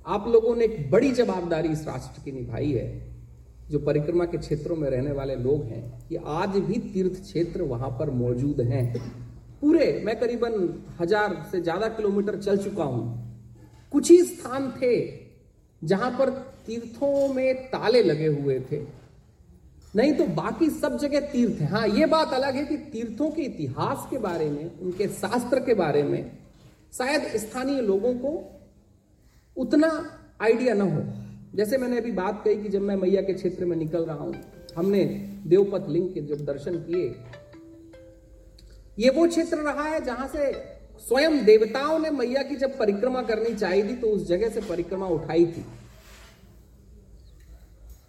आप 0.06 0.28
लोगों 0.28 0.54
ने 0.56 0.64
एक 0.64 0.90
बड़ी 0.90 1.10
जवाबदारी 1.12 1.68
इस 1.68 1.86
राष्ट्र 1.86 2.22
की 2.24 2.32
निभाई 2.32 2.72
है। 2.72 3.14
जो 3.70 3.78
परिक्रमा 3.78 4.24
के 4.24 4.38
क्षेत्रों 4.38 4.76
में 4.76 4.88
रहने 4.90 5.12
वाले 5.12 5.34
लोग 5.36 5.62
हैं 5.64 5.82
कि 6.08 6.16
आज 6.16 6.56
भी 6.58 6.78
तीर्थ 6.92 7.20
क्षेत्र 7.22 7.62
वहाँ 7.64 7.88
पर 7.90 8.10
मौजूद 8.12 8.60
हैं। 8.62 8.84
पूरे, 9.66 9.86
मैं 10.04 10.14
करीबन 10.18 10.52
हज़ार 11.00 11.32
से 11.52 11.60
ज़्यादा 11.60 11.86
किलोमीटर 11.90 12.36
चल 12.40 12.56
चुका 12.56 12.84
हूँ। 12.84 13.04
कुछ 13.92 14.10
ही 14.10 14.22
स्थान 14.24 14.70
थे 14.72 14.96
जहाँ 15.82 16.10
पर 16.10 16.30
तीर्थों 16.66 17.34
में 17.34 17.54
ताले 17.70 18.02
लगे 18.02 18.26
हुए 18.26 18.58
थे। 18.70 18.80
नहीं 19.94 20.12
तो 20.12 20.24
बाकी 20.34 20.68
सब 20.70 20.96
जगह 20.98 21.20
तीर्थ 21.32 21.60
है। 21.60 21.68
हाँ 21.68 21.86
ये 21.88 22.06
बात 22.06 22.32
अलग 22.34 22.54
है 22.54 22.64
कि 22.64 22.76
तीर्थों 22.92 23.30
के 23.30 23.42
इतिहास 23.42 24.06
के 24.10 24.18
बारे 24.18 24.48
में, 24.50 24.78
उनके 24.80 25.08
शास्त्र 25.08 25.60
के 25.60 25.74
बारे 25.74 26.02
में 26.02 26.30
शायद 26.92 27.26
स्थानीय 27.38 27.80
लोगों 27.82 28.14
को 28.14 28.32
उतना 29.56 29.88
आइडिया 30.42 30.74
ना 30.74 30.84
हो। 30.84 31.02
जैसे 31.54 31.78
मैंने 31.78 31.98
अभी 31.98 32.12
बात 32.12 32.42
कही 32.44 32.62
कि 32.62 32.68
जब 32.68 32.82
मैं 32.82 32.96
मैया 32.96 33.22
के 33.22 33.34
क्षेत्र 33.34 33.64
में 33.64 33.76
निकल 33.76 34.04
रहा 34.04 34.16
हूँ, 34.16 34.34
हमने 34.76 35.04
देवपथ 35.46 35.88
लिंग 35.88 36.08
के 36.14 36.20
जब 36.26 36.44
दर्शन 36.44 36.78
किए 36.80 37.08
ये 38.98 39.10
वो 39.10 39.26
क्षेत्र 39.28 39.56
रहा 39.56 39.82
है 39.82 40.04
जहाँ 40.04 40.28
से 40.28 40.52
स्वयं 41.08 41.44
देवताओं 41.44 41.98
ने 41.98 42.10
मैया 42.10 42.42
की 42.42 42.56
जब 42.56 42.78
परिक्रमा 42.78 43.22
करनी 43.22 43.54
चाहिए 43.54 43.88
थी 43.88 43.96
तो 43.96 44.06
उस 44.06 44.26
जगह 44.28 44.48
से 44.48 44.60
परिक्रमा 44.60 45.06
उठाई 45.06 45.46
थी। 45.46 45.64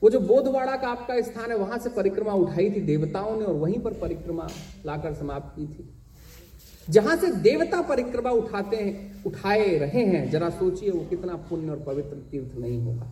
वो 0.04 0.10
जो 0.10 0.20
बोधवाड़ा 0.20 0.76
का 0.76 0.88
आपका 0.88 1.22
स्थान 1.22 1.52
है, 1.52 1.58
वहाँ 1.58 1.78
से 1.80 1.90
परिक्रमा 1.90 2.34
उठाई 2.34 2.70
थी 2.70 2.82
देवताओं 2.82 3.40
ने, 3.40 3.46
और 3.46 3.54
वहीं 3.54 3.80
पर 3.80 3.94
परिक्रमा 3.94 4.48
लाकर 4.86 5.14
समाप्त 5.14 5.56
की 5.56 5.68
थी। 5.68 5.90
जहाँ 6.90 7.18
से 7.18 7.28
देवता 7.28 7.82
परिक्रमा 7.82 8.32
उठाते 8.32 8.78
हैं, 8.78 9.24
उठाए 9.24 9.78
रहे 9.78 10.06
हैं, 10.06 10.30
जरा 10.32 10.50
सोचिए 10.50 10.90
वो 10.90 11.00
कितना 11.00 11.34
पुण्य 11.34 11.70
और 11.70 11.80
पवित्र 11.80 12.16
तीर्थ 12.32 12.58
नहीं 12.58 12.82
होगा। 12.82 13.08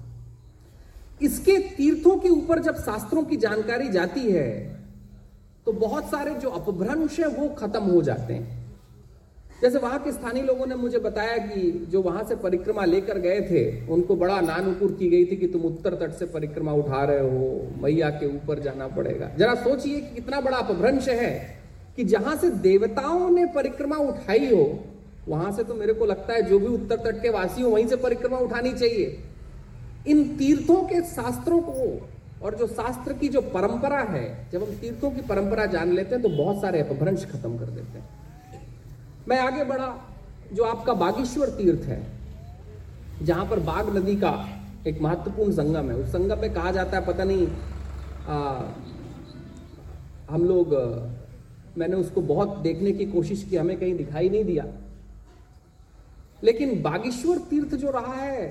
इसके 1.21 1.57
तीर्थों 1.57 2.17
के 2.17 2.29
ऊपर 2.29 2.59
जब 2.59 2.75
शास्त्रों 2.75 3.23
की 3.23 3.37
जानकारी 3.37 3.89
जाती 3.89 4.31
है 4.31 4.74
तो 5.65 5.71
बहुत 5.71 6.09
सारे 6.11 6.33
जो 6.33 6.49
अपभ्रंश 6.49 7.19
है, 7.19 7.27
वो 7.27 7.47
खत्म 7.49 7.83
हो 7.83 8.01
जाते 8.01 8.33
हैं। 8.33 8.63
जैसे 9.61 9.79
वहाँ 9.79 9.99
के 10.03 10.11
स्थानीय 10.11 10.43
लोगों 10.43 10.65
ने 10.65 10.75
मुझे 10.75 10.99
बताया 10.99 11.37
कि 11.37 11.87
जो 11.91 12.01
वहाँ 12.01 12.23
से 12.23 12.35
परिक्रमा 12.35 12.85
लेकर 12.85 13.17
गए 13.19 13.39
थे, 13.41 13.87
उनको 13.87 14.15
बड़ा 14.15 14.39
नानुपुर 14.41 14.91
की 14.91 15.09
गई 15.09 15.25
थी 15.25 15.35
कि 15.35 15.47
तुम 15.47 15.61
उत्तर 15.61 15.93
तट 15.95 16.13
से 16.13 16.25
परिक्रमा 16.25 16.73
उठा 16.73 17.03
रहे 17.03 17.19
हो, 17.19 17.67
मैया 17.81 18.09
के 18.09 18.25
ऊपर 18.25 18.59
जाना 18.59 18.87
पड़ेगा। 18.87 19.31
जरा 19.37 19.55
सोचिए 19.55 19.99
कि 19.99 20.15
कितना 20.15 20.41
बड़ा 20.41 20.57
अपभ्रंश 20.57 21.09
है 21.09 21.59
कि 21.95 22.03
जहाँ 22.03 22.35
से 22.35 22.49
देवताओं 22.49 23.29
ने 23.29 23.45
परिक्रमा 23.45 23.97
उठाई 23.97 24.53
हो, 24.53 24.79
वहाँ 25.27 25.51
से 25.51 25.63
तो 25.63 25.73
मेरे 25.73 25.93
को 25.93 26.05
लगता 26.05 26.33
है 26.33 26.41
जो 26.41 26.59
भी 26.59 26.67
उत्तर 26.67 26.95
तट 26.95 27.21
के 27.21 27.29
वासी 27.29 27.61
हो, 27.61 27.69
वहीं 27.69 27.87
से 27.87 27.95
परिक्रमा 27.95 28.37
उठानी 28.37 28.73
चाहिए। 28.73 29.17
इन 30.07 30.23
तीर्थों 30.37 30.81
के 30.83 31.01
शास्त्रों 31.01 31.59
को 31.61 32.07
और 32.45 32.55
जो 32.55 32.67
शास्त्र 32.67 33.13
की 33.13 33.27
जो 33.27 33.41
परंपरा 33.53 33.99
है 34.09 34.25
जब 34.51 34.63
हम 34.63 34.73
तीर्थों 34.79 35.11
की 35.11 35.21
परंपरा 35.21 35.65
जान 35.65 35.91
लेते 35.91 36.15
हैं 36.15 36.21
तो 36.23 36.29
बहुत 36.29 36.61
सारे 36.61 36.81
अपभ्रंश 36.81 37.25
खत्म 37.25 37.57
कर 37.59 37.65
देते 37.65 37.97
हैं। 37.97 38.09
मैं 39.27 39.39
आगे 39.39 39.63
बढ़ा 39.63 39.87
जो 40.53 40.63
आपका 40.63 40.93
बागेश्वर 40.93 41.49
तीर्थ 41.49 41.85
है 41.85 41.99
जहाँ 43.23 43.45
पर 43.45 43.59
बाग 43.61 43.95
नदी 43.97 44.15
का 44.15 44.33
एक 44.87 45.01
महत्वपूर्ण 45.01 45.51
संगम 45.51 45.89
है। 45.89 45.95
उस 45.95 46.09
संगम 46.09 46.41
में 46.41 46.53
कहा 46.53 46.71
जाता 46.71 46.97
है 46.97 47.05
पता 47.05 47.23
नहीं 47.23 47.47
आ, 48.27 48.37
हम 50.29 50.45
लोग 50.45 50.73
मैंने 51.77 51.95
उसको 51.95 52.21
बहुत 52.21 52.57
देखने 52.57 52.91
की 52.91 53.05
कोशिश 53.05 53.43
की 53.49 53.57
हमें 53.57 53.77
कहीं 53.79 53.95
दिखाई 53.97 54.29
नहीं 54.29 54.43
दिया। 54.43 54.65
लेकिन 56.43 56.81
बागेश्वर 56.81 57.37
तीर्थ 57.49 57.75
जो 57.75 57.91
रहा 57.91 58.13
है 58.13 58.45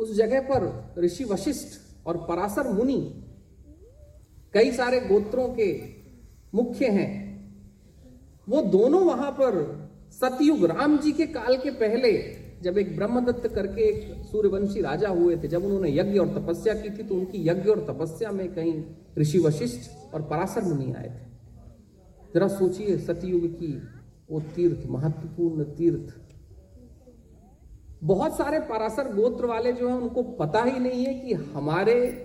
उस 0.00 0.14
जगह 0.16 0.40
पर 0.40 0.70
ऋषि 0.98 1.24
वशिष्ठ 1.24 1.80
और 2.06 2.16
पराशर 2.28 2.68
मुनि 2.68 2.98
कई 4.54 4.72
सारे 4.72 5.00
गोत्रों 5.00 5.48
के 5.48 5.72
मुख्य 6.54 6.88
हैं। 6.88 7.10
वो 8.48 8.62
दोनों 8.62 9.04
वहाँ 9.04 9.30
पर 9.30 9.54
सतयुग, 10.12 10.64
राम 10.64 10.98
जी 10.98 11.12
के 11.12 11.26
काल 11.26 11.56
के 11.56 11.70
पहले 11.70 12.12
जब 12.62 12.78
एक 12.78 12.96
ब्रह्मदत्त 12.96 13.46
करके 13.48 13.82
एक 13.82 14.24
सूर्यवंशी 14.24 14.80
राजा 14.80 15.08
हुए 15.08 15.36
थे, 15.36 15.48
जब 15.48 15.64
उन्होंने 15.64 15.90
यज्ञ 15.90 16.18
और 16.18 16.28
तपस्या 16.28 16.74
की 16.74 16.90
थी 16.90 17.02
तो 17.02 17.14
उनकी 17.14 17.48
यज्ञ 17.48 17.70
और 17.70 17.84
तपस्या 17.90 18.30
में 18.32 18.54
कहीं 18.54 18.82
ऋषि 19.18 19.38
वशिष्ठ 19.38 20.14
और 20.14 20.22
पराशर 20.22 20.64
मुनि 20.64 20.92
आए 20.92 21.08
थे। 21.08 21.24
जरा 22.34 22.48
सोचिए 22.48 22.96
सतयुग 22.98 23.46
की 23.52 23.72
वो 24.30 24.40
तीर्थ, 24.56 24.86
महत्वपूर्ण 24.86 25.64
तीर्थ। 25.64 26.14
बहुत 28.04 28.36
सारे 28.36 28.58
पराशर 28.58 29.14
गोत्र 29.14 29.46
वाले 29.46 29.72
जो 29.72 29.88
है, 29.88 29.94
उनको 29.94 30.22
पता 30.22 30.62
ही 30.62 30.80
नहीं 30.80 31.04
है 31.06 31.14
कि 31.14 31.32
हमारे 31.32 32.22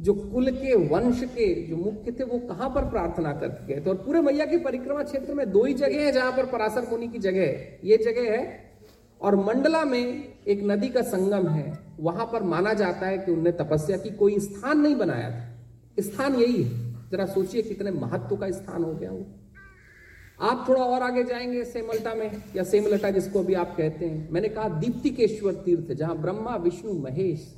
जो 0.00 0.14
कुल 0.14 0.50
के 0.50 0.74
वंश 0.74 1.24
के 1.24 1.62
जो 1.62 1.76
मुख्य 1.76 2.12
थे, 2.12 2.24
वो 2.24 2.38
कहाँ 2.38 2.70
पर 2.70 2.84
प्रार्थना 2.84 3.32
गए 3.32 3.80
थे। 3.86 3.90
और 3.90 3.96
पूरे 3.96 4.20
मैया 4.20 4.46
की 4.46 4.58
परिक्रमा 4.58 5.02
क्षेत्र 5.02 5.34
में 5.34 5.50
दो 5.50 5.64
ही 5.64 5.74
जगह 5.74 6.00
है 6.00 6.12
जहाँ 6.12 6.32
पर 6.32 6.46
पराशर 6.46 6.86
मुनि 6.90 7.08
की 7.08 7.18
जगह 7.18 7.40
है। 7.40 7.78
ये 7.84 7.96
जगह 7.96 8.32
है, 8.32 8.72
और 9.20 9.36
मंडला 9.36 9.84
में 9.84 10.24
एक 10.48 10.62
नदी 10.62 10.88
का 10.88 11.02
संगम 11.02 11.48
है। 11.48 11.78
वहाँ 12.00 12.26
पर 12.26 12.42
माना 12.42 12.72
जाता 12.72 13.06
है 13.06 13.18
कि 13.18 13.32
उनने 13.32 13.52
तपस्या 13.52 13.96
की, 13.96 14.10
कोई 14.10 14.38
स्थान 14.38 14.80
नहीं 14.80 14.96
बनाया 14.96 15.30
था। 15.30 16.02
स्थान 16.02 16.34
यही 16.34 16.62
है। 16.62 16.92
जरा 17.10 17.26
सोचिए 17.26 17.62
कितने 17.62 17.90
महत्व 17.90 18.36
का 18.36 18.50
स्थान 18.50 18.84
हो 18.84 18.94
गया 18.94 19.10
वो। 19.10 19.26
आप 20.40 20.64
थोड़ा 20.68 20.82
और 20.82 21.02
आगे 21.02 21.24
जाएँगे 21.24 21.64
सेमल्टा 21.64 22.14
में, 22.14 22.42
या 22.56 22.64
सेमलटा 22.64 23.10
जिसको 23.10 23.42
भी 23.42 23.54
आप 23.54 23.76
कहते 23.76 24.06
हैं। 24.06 24.30
मैंने 24.30 24.48
कहा, 24.48 24.68
दीप्तिकेश्वर 24.68 25.54
तीर्थ, 25.54 25.92
जहाँ 25.92 26.16
ब्रह्मा, 26.18 26.56
विष्णु, 26.56 26.92
महेश 26.92 27.54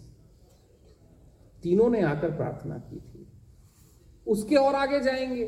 तीनों 1.63 1.91
ने 1.91 2.03
आकर 2.03 2.31
प्रार्थना 2.31 2.79
की 2.79 2.97
थी। 2.97 3.27
उसके 4.27 4.57
और 4.57 4.75
आगे 4.75 5.01
जाएँगे। 5.01 5.45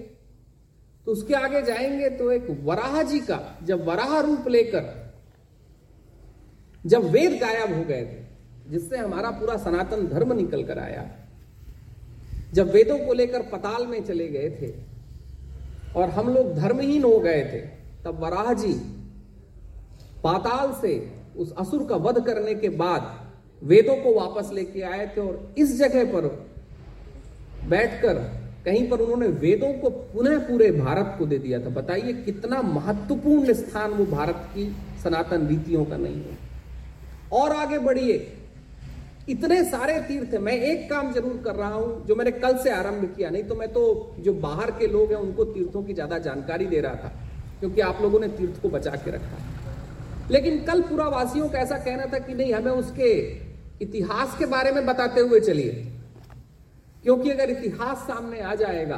तो 1.07 1.13
उसके 1.13 1.35
आगे 1.35 1.63
जाएँगे 1.63 2.11
तो 2.11 2.31
एक 2.33 2.47
वराह 2.63 3.03
जी 3.03 3.21
का, 3.21 3.59
जब 3.63 3.85
वराह 3.85 4.21
रूप 4.21 4.49
लेकर, 4.49 5.13
जब 6.87 7.05
वेद 7.05 7.33
गायब 7.33 7.75
हो 7.75 7.85
गए 7.85 8.03
थे, 8.03 8.27
जिससे 8.71 8.97
हमारा 8.97 9.31
पूरा 9.31 9.57
सनातन 9.57 10.07
धर्म 10.07 10.33
निकल 10.33 10.65
कर 10.65 10.79
आया, 10.79 11.11
जब 12.53 12.71
वेदों 12.71 12.99
को 12.99 13.13
लेकर 13.13 13.43
पताल 13.43 13.87
में 13.87 14.05
चले 14.05 14.29
गए 14.29 14.51
थे 14.51 14.96
और 15.97 16.11
हम 16.11 16.29
लोग 16.29 16.55
धर्महीन 16.55 17.05
हो 17.05 17.19
गए 17.19 17.43
थे, 17.45 17.61
तब 18.05 18.19
वराह 18.21 18.53
जी 18.55 18.73
पाताल 20.25 20.73
से 20.73 20.93
उस 21.37 21.55
असुर 21.59 21.87
का 21.89 21.97
वध 21.99 22.25
करने 22.27 22.55
के 22.55 22.69
बाद 22.77 23.15
वेदों 23.63 23.97
को 23.97 24.15
वापस 24.15 24.51
लेके 24.53 24.83
आए 24.85 25.07
थे 25.07 25.21
और 25.21 25.55
इस 25.59 25.77
जगह 25.79 26.05
पर 26.13 26.27
बैठकर 27.69 28.15
कहीं 28.65 28.89
पर 28.91 29.01
उन्होंने 29.01 29.27
वेदों 29.41 29.73
को 29.73 29.91
पुनः 29.91 30.39
पूरे 30.39 30.71
भारत 30.73 31.15
को 31.19 31.27
दे 31.27 31.39
दिया 31.39 31.59
था। 31.61 31.69
बताइए 31.71 32.13
कितना 32.25 32.63
महत्वपूर्ण 32.63 33.53
स्थान 33.55 33.91
वो 33.91 34.05
भारत 34.07 34.49
की 34.55 34.65
सनातन 35.03 35.47
रीतियों 35.47 35.85
का 35.85 35.97
नहीं 35.97 36.23
है। 36.23 36.39
और 37.33 37.53
आगे 37.53 37.79
बढ़िए 37.79 38.19
इतने 39.29 39.63
सारे 39.65 39.99
तीर्थ 40.01 40.33
है। 40.33 40.39
मैं 40.41 40.53
एक 40.55 40.89
काम 40.91 41.13
ज़रूर 41.13 41.41
कर 41.45 41.55
रहा 41.55 41.69
हूँ, 41.71 42.07
जो 42.07 42.15
मैंने 42.15 42.31
कल 42.33 42.57
से 42.59 42.71
आरंभ 42.73 43.05
किया, 43.17 43.31
नहीं 43.31 43.43
तो 43.43 43.55
मैं 43.55 43.69
तो 43.73 43.83
जो 44.21 44.33
बाहर 44.43 44.71
के 44.71 44.87
लोग 44.87 45.13
हैं, 45.13 45.19
उनको 45.19 45.45
तीर्थों 45.47 45.83
की 45.83 45.95
ज़्यादा 45.95 46.19
जानकारी 46.21 46.67
दे 46.67 46.81
रहा 46.81 46.95
था, 46.95 47.13
क्योंकि 47.61 47.81
आप 47.83 48.03
लोगों 48.03 48.21
ने 48.21 48.29
तीर्थ 48.31 48.61
को 48.63 48.69
बचा 48.69 48.91
के 48.97 49.11
रखा। 49.11 49.39
लेकिन 50.31 50.63
कल 50.65 50.81
पूरा 50.83 51.09
वासियों 51.09 51.49
का 51.49 51.59
ऐसा 51.59 51.79
कहना 51.79 52.07
था 52.07 52.19
कि 52.21 52.35
नहीं, 52.35 52.53
हमें 52.53 52.71
उसके 52.73 53.11
इतिहास 53.83 54.39
के 54.39 54.47
बारे 54.47 54.73
में 54.73 54.87
बताते 54.87 55.21
हुए 55.23 55.41
चलिए। 55.43 55.73
क्योंकि 57.05 57.31
अगर 57.31 57.51
इतिहास 57.51 57.99
सामने 58.07 58.41
आ 58.41 58.55
जाएगा 58.57 58.97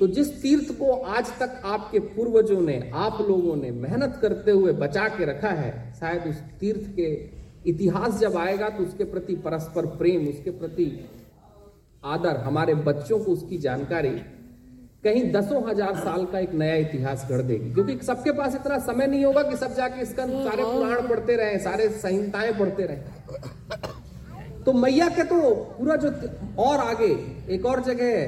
तो 0.00 0.06
जिस 0.08 0.30
तीर्थ 0.42 0.70
को 0.78 0.92
आज 0.92 1.30
तक 1.38 1.60
आपके 1.66 1.98
पूर्वजों 2.00 2.60
ने, 2.60 2.78
आप 2.94 3.18
लोगों 3.20 3.56
ने 3.56 3.70
मेहनत 3.72 4.18
करते 4.22 4.50
हुए 4.50 4.72
बचा 4.74 5.08
के 5.08 5.24
रखा 5.24 5.48
है, 5.50 5.72
शायद 5.94 6.26
उस 6.26 6.36
तीर्थ 6.60 6.90
के 6.96 7.08
इतिहास 7.68 8.18
जब 8.20 8.36
आएगा 8.36 8.68
तो 8.68 8.84
उसके 8.84 9.04
प्रति 9.06 9.34
परस्पर 9.44 9.86
प्रेम 9.98 10.26
उसके 10.28 10.50
प्रति 10.58 10.88
आदर 12.02 12.36
हमारे 12.42 12.74
बच्चों 12.86 13.18
को 13.18 13.32
उसकी 13.32 13.58
जानकारी 13.58 14.10
कहीं 15.04 15.30
दसों 15.32 15.62
हज़ार 15.68 15.94
साल 15.96 16.24
का 16.26 16.38
एक 16.38 16.54
नया 16.54 16.74
इतिहास 16.76 17.26
गढ़ 17.30 17.42
देगी। 17.42 17.70
क्योंकि 17.72 17.96
सबके 18.04 18.32
पास 18.32 18.54
इतना 18.54 18.78
समय 18.86 19.06
नहीं 19.06 19.24
होगा 19.24 19.42
कि 19.42 19.56
सब 19.56 19.74
जाके 19.74 20.00
इसका 20.02 20.26
सारे 20.26 20.62
पुराण 20.64 21.08
पढ़ते 21.08 21.36
रहे 21.36 21.58
सारे 21.60 21.88
संहिताएँ 21.98 22.52
पढ़ते 22.58 22.86
रहे। 22.86 22.98
तो 24.64 24.72
मैया 24.74 25.08
के 25.08 25.24
तो 25.24 25.54
पूरा 25.78 25.96
जो 25.96 26.10
और 26.62 26.80
आगे 26.80 27.12
एक 27.54 27.66
और 27.66 27.82
जगह 27.84 28.04
है 28.06 28.26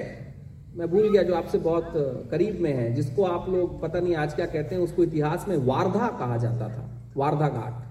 मैं 0.76 0.88
भूल 0.90 1.10
गया 1.12 1.22
जो 1.22 1.34
आपसे 1.34 1.58
बहुत 1.60 1.92
करीब 2.30 2.60
में 2.62 2.72
है 2.72 2.92
जिसको 2.94 3.24
आप 3.26 3.48
लोग 3.48 3.80
पता 3.82 4.00
नहीं 4.00 4.14
आज 4.16 4.34
क्या 4.34 4.46
कहते 4.46 4.74
हैं 4.74 4.82
उसको 4.82 5.04
इतिहास 5.04 5.44
में 5.48 5.56
वारधा 5.66 6.08
कहा 6.18 6.36
जाता 6.36 6.68
था 6.68 6.88
वारधा 7.16 7.48
घाट। 7.48 7.89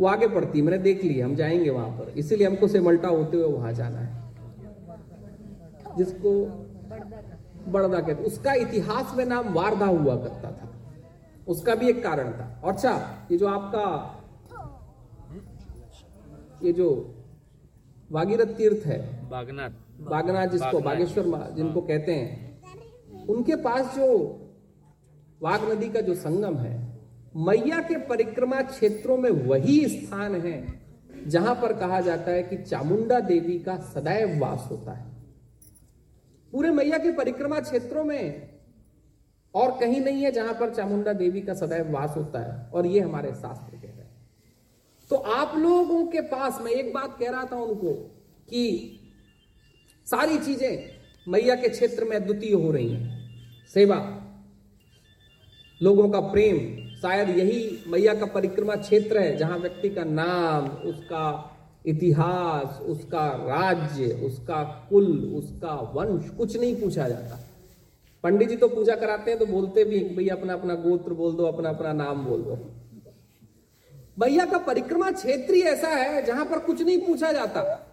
वो 0.00 0.06
आगे 0.06 0.28
पड़ती 0.28 0.62
मैंने 0.62 0.78
देख 0.78 1.04
लिया 1.04 1.26
हम 1.26 1.34
जाएँगे 1.34 1.70
वहाँ 1.70 1.88
पर। 1.88 2.08
इसीलिए 2.18 2.46
हमको 2.46 2.68
सेमल्टा 2.68 3.08
होते 3.08 3.36
हुए 3.36 3.52
वहाँ 3.52 3.72
जाना 3.72 3.98
है। 3.98 4.24
जिसको 5.96 6.32
बड़दा 7.72 8.00
कहते 8.00 8.24
उसका 8.24 8.52
इतिहास 8.54 9.14
में 9.16 9.24
नाम 9.24 9.52
वारदा 9.54 9.86
हुआ 9.86 10.16
करता 10.16 10.50
था। 10.50 10.72
उसका 11.48 11.74
भी 11.74 11.88
एक 11.88 12.02
कारण 12.02 12.30
था। 12.32 12.60
और 12.64 12.72
अच्छा 12.72 12.92
ये 13.30 13.38
जो 13.38 13.48
आपका 13.48 14.12
ये 16.62 16.72
जो 16.72 16.88
वागीरथ 18.10 18.46
तीर्थ 18.46 18.86
है 18.86 19.28
बागनाथ। 19.30 19.70
बागनाथ 20.00 20.46
जिसको 20.46 20.78
बागेश्वर 20.80 21.24
जिनको 21.56 21.80
कहते 21.80 22.14
हैं 22.14 23.26
उनके 23.28 23.56
पास 23.56 23.94
जो 23.96 24.06
वाग 25.42 25.70
नदी 25.72 25.88
का 25.88 26.00
जो 26.00 26.14
संगम 26.14 26.56
है 26.56 26.85
मैया 27.36 27.80
के 27.80 27.96
परिक्रमा 28.06 28.60
क्षेत्रों 28.62 29.16
में 29.16 29.30
वही 29.30 29.84
स्थान 29.88 30.34
है, 30.36 30.56
जहाँ 31.26 31.54
पर 31.54 31.72
कहा 31.72 32.00
जाता 32.00 32.30
है 32.30 32.42
कि 32.42 32.56
चामुंडा 32.58 33.18
देवी 33.22 33.58
का 33.58 33.76
सदैव 33.84 34.38
वास 34.40 34.66
होता 34.70 34.92
है। 34.92 35.04
पूरे 36.52 36.70
मैया 36.70 36.98
के 36.98 37.12
परिक्रमा 37.12 37.60
क्षेत्रों 37.60 38.04
में 38.04 38.48
और 39.54 39.70
कहीं 39.80 40.00
नहीं 40.00 40.22
है 40.22 40.30
जहाँ 40.32 40.54
पर 40.54 40.74
चामुंडा 40.74 41.12
देवी 41.14 41.40
का 41.40 41.54
सदैव 41.54 41.90
वास 41.92 42.16
होता 42.16 42.40
है, 42.40 42.70
और 42.70 42.86
ये 42.86 43.00
हमारे 43.00 43.32
शास्त्र 43.32 43.76
कह 43.76 43.88
रहे 43.88 43.96
हैं। 43.96 44.14
तो 45.10 45.16
आप 45.16 45.56
लोगों 45.56 46.04
के 46.06 46.20
पास, 46.22 46.60
मैं 46.62 46.72
एक 46.72 46.92
बात 46.94 47.16
कह 47.20 47.30
रहा 47.30 47.44
था 47.44 47.56
उनको 47.56 47.92
कि 48.48 49.00
सारी 50.06 50.38
चीज़ें 50.38 50.90
मैया 51.28 51.54
के 51.54 51.68
क्षेत्र 51.68 52.04
में 52.04 52.16
अद्वितीय 52.16 52.52
हो 52.54 52.70
रही 52.70 52.92
हैं। 52.92 53.66
सेवा, 53.74 53.96
लोगों 55.80 56.08
का 56.10 56.20
प्रेम 56.22 56.56
शायद 57.02 57.28
यही 57.28 57.84
मैया 57.86 58.14
का 58.14 58.26
परिक्रमा 58.26 58.76
क्षेत्र 58.76 59.18
है, 59.18 59.36
जहाँ 59.36 59.58
व्यक्ति 59.58 59.88
का 59.88 60.04
नाम, 60.04 60.68
उसका 60.68 61.52
इतिहास, 61.86 62.80
उसका 62.80 63.28
राज्य, 63.28 64.06
उसका 64.06 64.62
कुल, 64.90 65.34
उसका 65.34 65.74
वंश, 65.74 66.30
कुछ 66.30 66.56
नहीं 66.56 66.80
पूछा 66.80 67.08
जाता। 67.08 67.40
पंडित 68.22 68.48
जी 68.48 68.56
तो 68.56 68.68
पूजा 68.68 68.94
कराते 68.94 69.30
हैं 69.30 69.40
तो 69.40 69.46
बोलते 69.46 69.84
भी 69.84 70.04
भैया 70.04 70.34
अपना 70.34 70.52
अपना 70.52 70.74
गोत्र 70.74 71.12
बोल 71.12 71.32
दो, 71.32 71.44
अपना 71.44 71.68
अपना 71.68 71.92
नाम 71.92 72.24
बोल 72.24 72.42
दो। 72.42 72.56
भैया 74.20 74.44
का 74.46 74.58
परिक्रमा 74.58 75.10
क्षेत्र 75.10 75.54
ही 75.54 75.62
ऐसा 75.62 75.88
है, 75.88 76.26
जहाँ 76.26 76.44
पर 76.44 76.58
कुछ 76.58 76.82
नहीं 76.82 76.98
पूछा 76.98 77.32
जाता। 77.32 77.92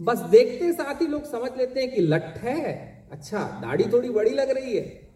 बस 0.00 0.18
देखते 0.18 0.72
साथ 0.72 1.02
ही 1.02 1.06
लोग 1.06 1.24
समझ 1.24 1.50
लेते 1.58 1.80
हैं 1.80 1.94
कि 1.94 2.00
लठ 2.00 2.22
है। 2.22 2.64
अच्छा 3.12 3.38
दाढ़ी 3.38 3.84
थोड़ी 3.84 4.08
बड़ी 4.08 4.30
लग 4.30 4.50
रही 4.50 4.76
है। 4.76 5.10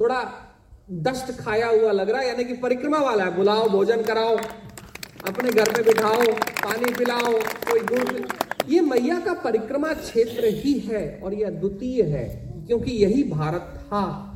थोड़ा 0.00 0.50
दस्ट 0.92 1.40
खाया 1.40 1.68
हुआ 1.68 1.92
लग 1.92 2.10
रहा 2.10 2.20
है, 2.20 2.28
यानी 2.28 2.44
कि 2.44 2.54
परिक्रमा 2.54 2.98
वाला 2.98 3.24
है। 3.24 3.36
बुलाओ, 3.36 3.68
भोजन 3.68 4.02
कराओ, 4.02 4.36
अपने 5.28 5.50
घर 5.50 5.72
में 5.76 5.84
बिठाओ, 5.86 6.32
पानी 6.64 6.94
पिलाओ, 6.94 7.32
कोई 7.70 7.80
गुड़ 7.80 8.26
ये 8.68 8.80
मैया 8.80 9.20
का 9.20 9.32
परिक्रमा 9.32 9.92
क्षेत्र 9.92 10.44
ही 10.44 10.78
है 10.78 11.20
और 11.24 11.34
यह 11.34 11.46
अद्वितीय 11.46 12.02
है, 12.02 12.52
क्योंकि 12.66 12.92
यही 12.92 13.22
भारत 13.24 13.78
था। 13.80 14.30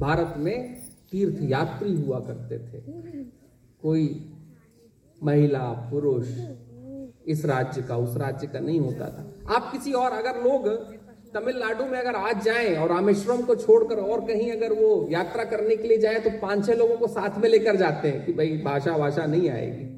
भारत 0.00 0.34
में 0.38 0.74
तीर्थ 1.12 1.38
यात्री 1.42 1.94
हुआ 1.94 2.20
करते 2.20 2.58
थे। 2.58 2.80
कोई 3.82 4.32
महिला, 5.22 5.88
पुरुष, 5.90 6.28
इस 7.26 7.44
राज्य 7.44 7.82
का, 7.82 7.96
उस 7.96 8.16
राज्य 8.16 8.46
का 8.46 8.60
नहीं 8.60 8.80
होता 8.80 9.08
था। 9.08 9.54
आप 9.54 9.72
किसी 9.72 9.92
और, 9.92 10.12
अगर 10.12 10.40
लोग 10.40 10.93
तमिलनाडु 11.34 11.84
में 11.84 11.98
अगर 11.98 12.16
आज 12.16 12.42
जाए 12.44 12.74
और 12.76 12.88
रामेश्वरम 12.88 13.40
को 13.42 13.54
छोड़कर 13.56 14.00
और 14.00 14.20
कहीं 14.26 14.50
अगर 14.52 14.72
वो 14.72 14.90
यात्रा 15.10 15.44
करने 15.44 15.76
के 15.76 15.88
लिए 15.88 15.98
जाए 15.98 16.18
तो 16.20 16.30
पाँच 16.42 16.66
छह 16.66 16.74
लोगों 16.74 16.96
को 16.96 17.06
साथ 17.08 17.38
में 17.38 17.48
लेकर 17.48 17.76
जाते 17.76 18.08
हैं 18.08 18.24
कि 18.26 18.32
भाई 18.32 18.56
भाषा 18.64 18.96
भाषा 18.98 19.24
नहीं 19.26 19.48
आएगी। 19.50 19.88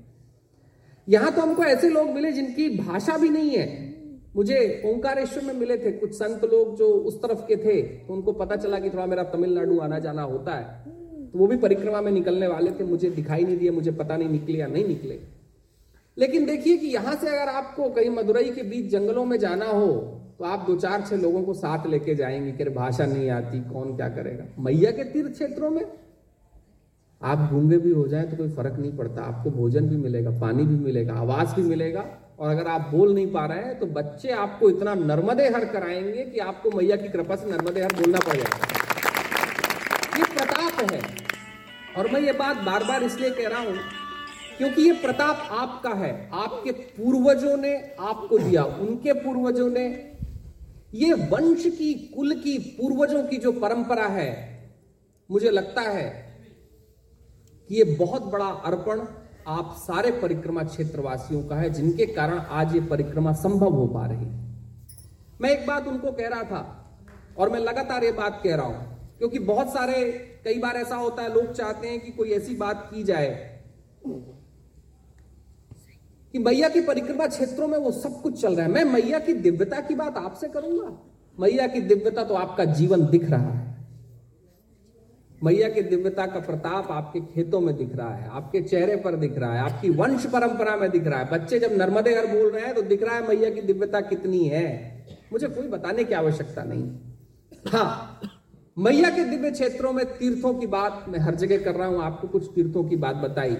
यहाँ 1.08 1.32
तो 1.32 1.42
हमको 1.42 1.64
ऐसे 1.64 1.88
लोग 1.88 2.08
मिले 2.10 2.32
जिनकी 2.32 2.68
भाषा 2.78 3.16
भी 3.18 3.28
नहीं 3.28 3.50
है। 3.50 3.66
मुझे 4.36 4.82
ओंकारेश्वर 4.86 5.44
में 5.44 5.52
मिले 5.54 5.76
थे, 5.78 5.92
कुछ 5.92 6.14
संत 6.14 6.44
लोग 6.44 6.76
जो 6.76 6.88
उस 6.88 7.20
तरफ़ 7.22 7.46
के 7.48 7.56
थे 7.56 7.80
तो 7.82 8.14
उनको 8.14 8.32
पता 8.34 8.56
चला 8.56 8.78
कि 8.78 8.90
थोड़ा 8.90 9.06
मेरा 9.06 9.22
तमिलनाडु 9.26 9.78
आना 9.80 9.98
जाना 9.98 10.22
होता 10.24 10.54
है। 10.54 10.84
तो 11.32 11.38
वो 11.38 11.46
भी 11.46 11.56
परिक्रमा 11.58 12.00
में 12.00 12.12
निकलने 12.12 12.46
वाले 12.48 12.70
थे, 12.70 12.84
मुझे 12.86 13.10
दिखाई 13.12 13.44
नहीं 13.44 13.56
दिया 13.58 13.72
मुझे 13.72 13.90
पता 13.94 14.16
नहीं 14.16 14.28
निकले 14.30 14.58
या 14.58 14.66
नहीं 14.66 14.86
निकले। 14.88 15.18
लेकिन 16.16 16.46
देखिए 16.46 16.76
कि 16.76 16.86
यहाँ 16.88 17.14
से 17.14 17.28
अगर 17.28 17.52
आपको 17.54 17.88
कहीं 17.90 18.10
मदुरई 18.10 18.50
के 18.50 18.62
बीच 18.64 18.90
जंगलों 18.90 19.24
में 19.24 19.38
जाना 19.38 19.66
हो 19.66 19.88
तो 20.40 20.44
आप 20.44 20.64
दो 20.66 20.74
चार 20.76 21.02
छह 21.02 21.16
लोगों 21.16 21.42
को 21.42 21.52
साथ 21.54 21.86
लेके 21.86 22.14
जाएँगे 22.14 22.52
कि 22.54 22.70
भाषा 22.70 23.04
नहीं 23.06 23.30
आती, 23.30 23.60
कौन 23.62 23.96
क्या 23.96 24.08
करेगा? 24.08 24.44
मैया 24.58 24.90
के 24.90 25.04
तीर्थ 25.04 25.32
क्षेत्रों 25.32 25.70
में 25.70 25.84
आप 27.20 27.48
गूँगे 27.52 27.76
भी 27.78 27.90
हो 27.90 28.06
जाए 28.08 28.24
तो 28.24 28.36
कोई 28.36 28.48
फ़र्क 28.48 28.78
नहीं 28.78 28.96
पड़ता, 28.96 29.22
आपको 29.22 29.50
भोजन 29.50 29.88
भी 29.88 29.96
मिलेगा, 29.96 30.30
पानी 30.40 30.64
भी 30.64 30.78
मिलेगा 30.84 31.14
आवाज़ 31.14 31.54
भी 31.56 31.62
मिलेगा। 31.62 32.04
और 32.38 32.50
अगर 32.50 32.66
आप 32.66 32.88
बोल 32.90 33.14
नहीं 33.14 33.26
पा 33.32 33.44
रहे 33.46 33.58
हैं 33.58 33.78
तो 33.78 33.86
बच्चे 33.86 34.30
आपको 34.30 34.68
इतना 34.70 34.94
नर्मदे 34.94 35.48
हर 35.48 35.64
कराएँगे 35.64 36.24
कि 36.24 36.38
आपको 36.40 36.70
मैया 36.70 36.96
की 36.96 37.08
कृपा 37.08 37.36
से 37.36 37.50
नर्मदे 37.50 37.82
हर 37.82 37.92
बोलना 37.92 38.18
पड़ 38.18 38.36
जाएगा। 38.36 38.58
ये 40.18 40.24
प्रताप 40.34 40.90
है। 40.92 41.00
और 41.98 42.10
मैं 42.12 42.20
ये 42.20 42.32
बात 42.32 42.56
बार 42.56 42.84
बार 42.84 43.02
इसलिए 43.02 43.30
कह 43.30 43.48
रहा 43.48 43.60
हूँ 43.60 43.76
क्योंकि 44.58 44.82
ये 44.82 44.92
प्रताप 44.92 45.48
आपका 45.52 45.90
है। 45.94 46.12
आपके 46.34 46.70
पूर्वजों 46.70 47.56
ने 47.56 47.74
आपको 48.00 48.38
दिया, 48.38 48.64
उनके 48.64 49.12
पूर्वजों 49.14 49.68
ने 49.70 49.86
ये 50.96 51.12
वंश 51.12 51.62
की, 51.68 51.92
कुल 52.14 52.34
की, 52.34 52.58
पूर्वजों 52.78 53.22
की 53.22 53.36
जो 53.36 53.52
परंपरा 53.52 54.06
है, 54.08 54.32
मुझे 55.30 55.50
लगता 55.50 55.82
है 55.82 56.08
कि 57.70 57.74
ये 57.74 57.84
बहुत 57.96 58.24
बड़ा 58.24 58.46
अर्पण 58.46 59.00
आप 59.48 59.74
सारे 59.78 60.10
परिक्रमा 60.12 60.62
क्षेत्रवासियों 60.64 61.42
का 61.42 61.56
है, 61.56 61.70
जिनके 61.70 62.06
कारण 62.06 62.38
आज 62.38 62.74
ये 62.74 62.80
परिक्रमा 62.86 63.32
संभव 63.34 63.74
हो 63.74 63.86
पा 63.86 64.06
रही 64.06 64.26
मैं 65.40 65.50
एक 65.50 65.66
बात 65.66 65.88
उनको 65.88 66.12
कह 66.12 66.28
रहा 66.28 66.42
था, 66.42 66.62
और 67.38 67.50
मैं 67.50 67.60
लगातार 67.60 68.04
ये 68.04 68.12
बात 68.12 68.40
कह 68.44 68.54
रहा 68.54 68.66
हूँ, 68.66 69.16
क्योंकि 69.18 69.38
बहुत 69.40 69.72
सारे, 69.72 70.02
कई 70.44 70.58
बार 70.58 70.76
ऐसा 70.76 70.96
होता 70.96 71.22
है, 71.22 71.32
लोग 71.34 71.52
चाहते 71.52 71.88
हैं 71.88 72.00
कि 72.00 72.12
कोई 72.12 72.30
ऐसी 72.32 72.54
बात 72.56 72.88
की 72.94 73.02
जाए 73.02 73.28
कि 76.36 76.42
मैया 76.42 76.68
की 76.68 76.80
परिक्रमा 76.80 77.26
क्षेत्रों 77.26 77.66
में 77.68 77.76
वो 77.78 77.90
सब 77.92 78.20
कुछ 78.22 78.40
चल 78.40 78.54
रहा 78.54 78.66
है। 78.66 78.72
मैं 78.72 78.84
मैया 78.84 79.18
की 79.18 79.32
दिव्यता 79.34 79.80
की 79.80 79.94
बात 79.94 80.16
आपसे 80.16 80.48
करूँगा? 80.48 80.90
मैया 81.38 81.66
की 81.66 81.80
दिव्यता 81.80 82.24
तो 82.24 82.34
आपका 82.34 82.64
जीवन 82.64 83.06
दिख 83.06 83.30
रहा 83.30 83.52
है। 83.52 83.76
मैया 85.44 85.68
की 85.68 85.82
दिव्यता 85.82 86.26
का 86.26 86.40
प्रताप 86.40 86.90
आपके 86.90 87.20
खेतों 87.20 87.60
में 87.60 87.76
दिख 87.76 87.96
रहा 87.96 88.14
है, 88.14 88.28
आपके 88.30 88.60
चेहरे 88.60 88.96
पर 88.96 89.16
दिख 89.16 89.38
रहा 89.38 89.52
है, 89.54 89.60
आपकी 89.60 89.90
वंश 89.90 90.26
परंपरा 90.26 90.76
में 90.76 90.90
दिख 90.90 91.06
रहा 91.06 91.20
है। 91.20 91.30
बच्चे 91.30 91.58
जब 91.58 91.72
नर्मदे 91.72 92.14
हर 92.14 92.26
बोल 92.26 92.50
रहे 92.50 92.64
हैं 92.66 92.74
तो 92.74 92.82
दिख 92.82 93.02
रहा 93.02 93.16
है 93.16 93.26
मैया 93.28 93.50
की 93.50 93.60
दिव्यता 93.62 94.00
कितनी 94.00 94.44
है। 94.44 94.66
मुझे 95.32 95.46
कोई 95.46 95.68
बताने 95.68 96.04
की 96.04 96.14
आवश्यकता 96.14 96.64
नहीं। 96.64 97.70
हाँ 97.72 98.20
मैया 98.78 99.10
के 99.10 99.24
दिव्य 99.24 99.50
क्षेत्रों 99.50 99.92
में 99.92 100.04
तीर्थों 100.08 100.54
की 100.54 100.66
बात 100.66 101.04
मैं 101.08 101.18
हर 101.18 101.34
जगह 101.34 101.64
कर 101.64 101.74
रहा 101.74 101.88
हूँ। 101.88 102.02
आपको 102.02 102.28
कुछ 102.28 102.50
तीर्थों 102.54 102.84
की 102.84 102.96
बात 102.98 103.16
बताई। 103.16 103.56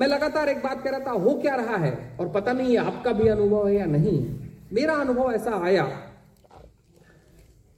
मैं 0.00 0.06
लगातार 0.06 0.48
एक 0.48 0.62
बात 0.62 0.82
कह 0.84 0.90
रहा 0.90 1.00
था, 1.06 1.10
हो 1.10 1.34
क्या 1.34 1.54
रहा 1.54 1.76
है? 1.76 2.16
और 2.20 2.28
पता 2.28 2.52
नहीं 2.52 2.72
है 2.72 2.84
आपका 2.84 3.12
भी 3.12 3.28
अनुभव 3.28 3.66
है 3.68 3.74
या 3.74 3.86
नहीं। 3.86 4.18
मेरा 4.72 4.94
अनुभव 4.94 5.32
ऐसा 5.32 5.58
आया 5.64 5.84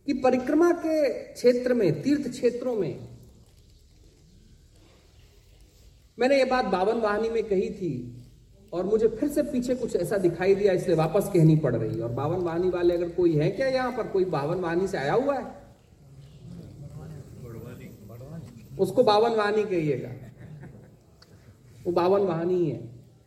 कि 0.06 0.12
परिक्रमा 0.14 0.70
के 0.76 1.08
क्षेत्र 1.32 1.74
में, 1.74 2.02
तीर्थ 2.02 2.28
क्षेत्रों 2.30 2.74
में, 2.74 3.08
मैंने 6.18 6.38
ये 6.38 6.44
बात 6.44 6.64
बावन 6.64 7.00
वाहनी 7.00 7.28
में 7.28 7.42
कही 7.44 7.68
थी 7.70 7.92
और 8.72 8.84
मुझे 8.84 9.08
फिर 9.10 9.28
से 9.28 9.42
पीछे 9.42 9.74
कुछ 9.74 9.96
ऐसा 9.96 10.16
दिखाई 10.18 10.54
दिया, 10.54 10.72
इसलिए 10.72 10.96
वापस 10.96 11.30
कहनी 11.34 11.56
पड़ 11.56 11.74
रही 11.76 12.00
और 12.00 12.10
बावन 12.12 12.42
वाहनी 12.42 12.68
वाले 12.70 12.94
अगर 12.94 13.08
कोई 13.08 13.36
है 13.36 13.50
क्या 13.50 13.66
यहाँ 13.68 13.92
पर? 13.92 14.06
कोई 14.08 14.24
बावन 14.24 14.60
वाहनी 14.60 14.86
से 14.86 14.98
आया 14.98 15.14
हुआ 15.14 15.34
है? 15.34 15.46
उसको 18.78 19.02
बावन 19.02 19.30
वाहनी 19.30 19.64
कहिएगा। 19.64 20.10
वो 21.84 21.92
बावन 21.92 22.22
वाहनी 22.22 22.64
है। 22.64 22.80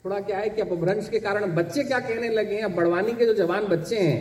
थोड़ा 0.06 0.20
क्या 0.22 0.38
है 0.38 0.50
कि 0.50 0.62
अपभ्रंश 0.62 1.10
के 1.10 1.20
कारण 1.20 1.54
बच्चे 1.56 1.84
क्या 1.84 2.00
कहने 2.00 2.30
लगे 2.30 2.56
हैं? 2.56 2.76
बड़वानी 2.76 3.13
के 3.13 3.26
जो 3.26 3.34
जवान 3.36 3.68
बच्चे 3.68 4.00
हैं, 4.00 4.20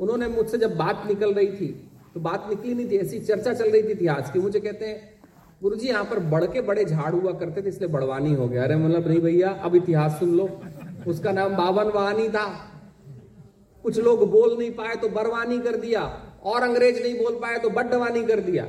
उन्होंने 0.00 0.28
मुझसे 0.28 0.58
जब 0.58 0.76
बात 0.76 1.02
निकल 1.08 1.32
रही 1.34 1.46
थी 1.48 1.66
तो 2.14 2.20
बात 2.20 2.46
निकली 2.48 2.74
नहीं 2.74 2.90
थी, 2.90 2.96
ऐसी 2.98 3.18
चर्चा 3.20 3.52
चल 3.52 3.70
रही 3.70 3.82
थी 3.82 3.90
इतिहास 3.90 4.30
की 4.32 4.38
मुझे 4.38 4.60
कहते 4.60 4.86
हैं 4.86 5.10
गुरु 5.62 5.76
जी 5.76 5.88
यहाँ 5.88 6.04
पर 6.04 6.18
बड़ 6.30 6.44
के 6.46 6.60
बड़े 6.62 6.84
झाड़ 6.84 7.12
हुआ 7.12 7.32
करते 7.32 7.62
थे, 7.62 7.68
इसलिए 7.68 7.88
बड़वानी 7.90 8.32
हो 8.34 8.46
गया। 8.48 8.62
अरे 8.64 8.76
मतलब 8.76 9.08
नहीं 9.08 9.20
भैया, 9.20 9.50
अब 9.50 9.74
इतिहास 9.76 10.18
सुन 10.20 10.36
लो। 10.36 10.48
उसका 11.06 11.32
नाम 11.32 11.56
बावन 11.56 11.90
वाहनी 11.90 12.28
था। 12.28 12.44
कुछ 13.84 13.98
लोग 13.98 14.30
बोल 14.30 14.56
नहीं 14.58 14.70
पाए 14.72 14.94
तो 14.96 15.08
बरवानी 15.10 15.58
कर 15.60 15.76
दिया, 15.76 16.02
और 16.44 16.62
अंग्रेज़ 16.62 17.02
नहीं 17.02 17.14
बोल 17.18 17.38
पाए 17.42 17.58
तो 17.58 17.70
बड्डवानी 17.70 18.22
कर 18.24 18.40
दिया। 18.40 18.64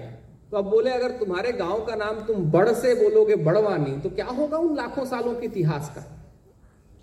तो 0.54 0.58
अब 0.58 0.66
बोले, 0.66 0.90
अगर 0.92 1.12
तुम्हारे 1.12 1.52
गाँव 1.52 1.86
का 1.86 1.96
नाम 1.96 2.20
तुम 2.26 2.44
बड़ 2.52 2.70
से 2.70 2.94
बोलोगे 2.96 3.36
बड़वानी 3.36 4.00
तो 4.02 4.10
क्या 4.10 4.26
होगा 4.26 4.58
उन 4.58 4.76
लाखों 4.76 5.06
सालों 5.06 5.34
के 5.36 5.46
इतिहास 5.46 5.90
का? 5.96 6.04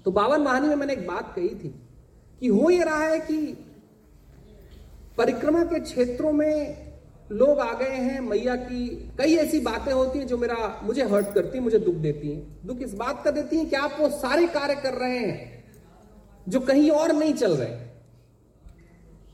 तो 0.04 0.10
बावन 0.10 0.42
वाहनी 0.42 0.68
में 0.68 0.74
मैंने 0.76 0.92
एक 0.92 1.06
बात 1.06 1.32
कही 1.36 1.48
थी 1.48 1.74
कि 2.40 2.48
हो 2.48 2.70
ये 2.70 2.84
रहा 2.84 3.02
है 3.04 3.18
कि 3.20 3.36
परिक्रमा 5.18 5.64
के 5.64 5.80
क्षेत्रों 5.80 6.32
में 6.32 6.76
लोग 7.32 7.58
आ 7.58 7.72
गए 7.72 7.96
हैं, 7.96 8.20
मैया 8.20 8.56
की 8.56 8.86
कई 9.18 9.34
ऐसी 9.34 9.60
बातें 9.60 9.92
होती 9.92 10.18
हैं 10.18 10.26
जो 10.26 10.38
मेरा, 10.38 10.80
मुझे 10.82 11.02
हर्ट 11.02 11.34
करती 11.34 11.58
है, 11.58 11.64
मुझे 11.64 11.78
दुख 11.78 11.94
देती 11.94 12.32
हैं। 12.32 12.66
दुख 12.66 12.82
इस 12.82 12.94
बात 12.94 13.22
का 13.24 13.30
देती 13.30 13.56
हैं 13.56 13.68
कि 13.70 13.76
आप 13.76 13.96
वो 14.00 14.08
सारे 14.10 14.46
कार्य 14.46 14.74
कर 14.74 14.94
रहे 14.94 15.18
हैं 15.18 15.64
जो 16.48 16.60
कहीं 16.60 16.90
और 16.90 17.12
नहीं 17.12 17.34
चल 17.34 17.56
रहे। 17.56 17.89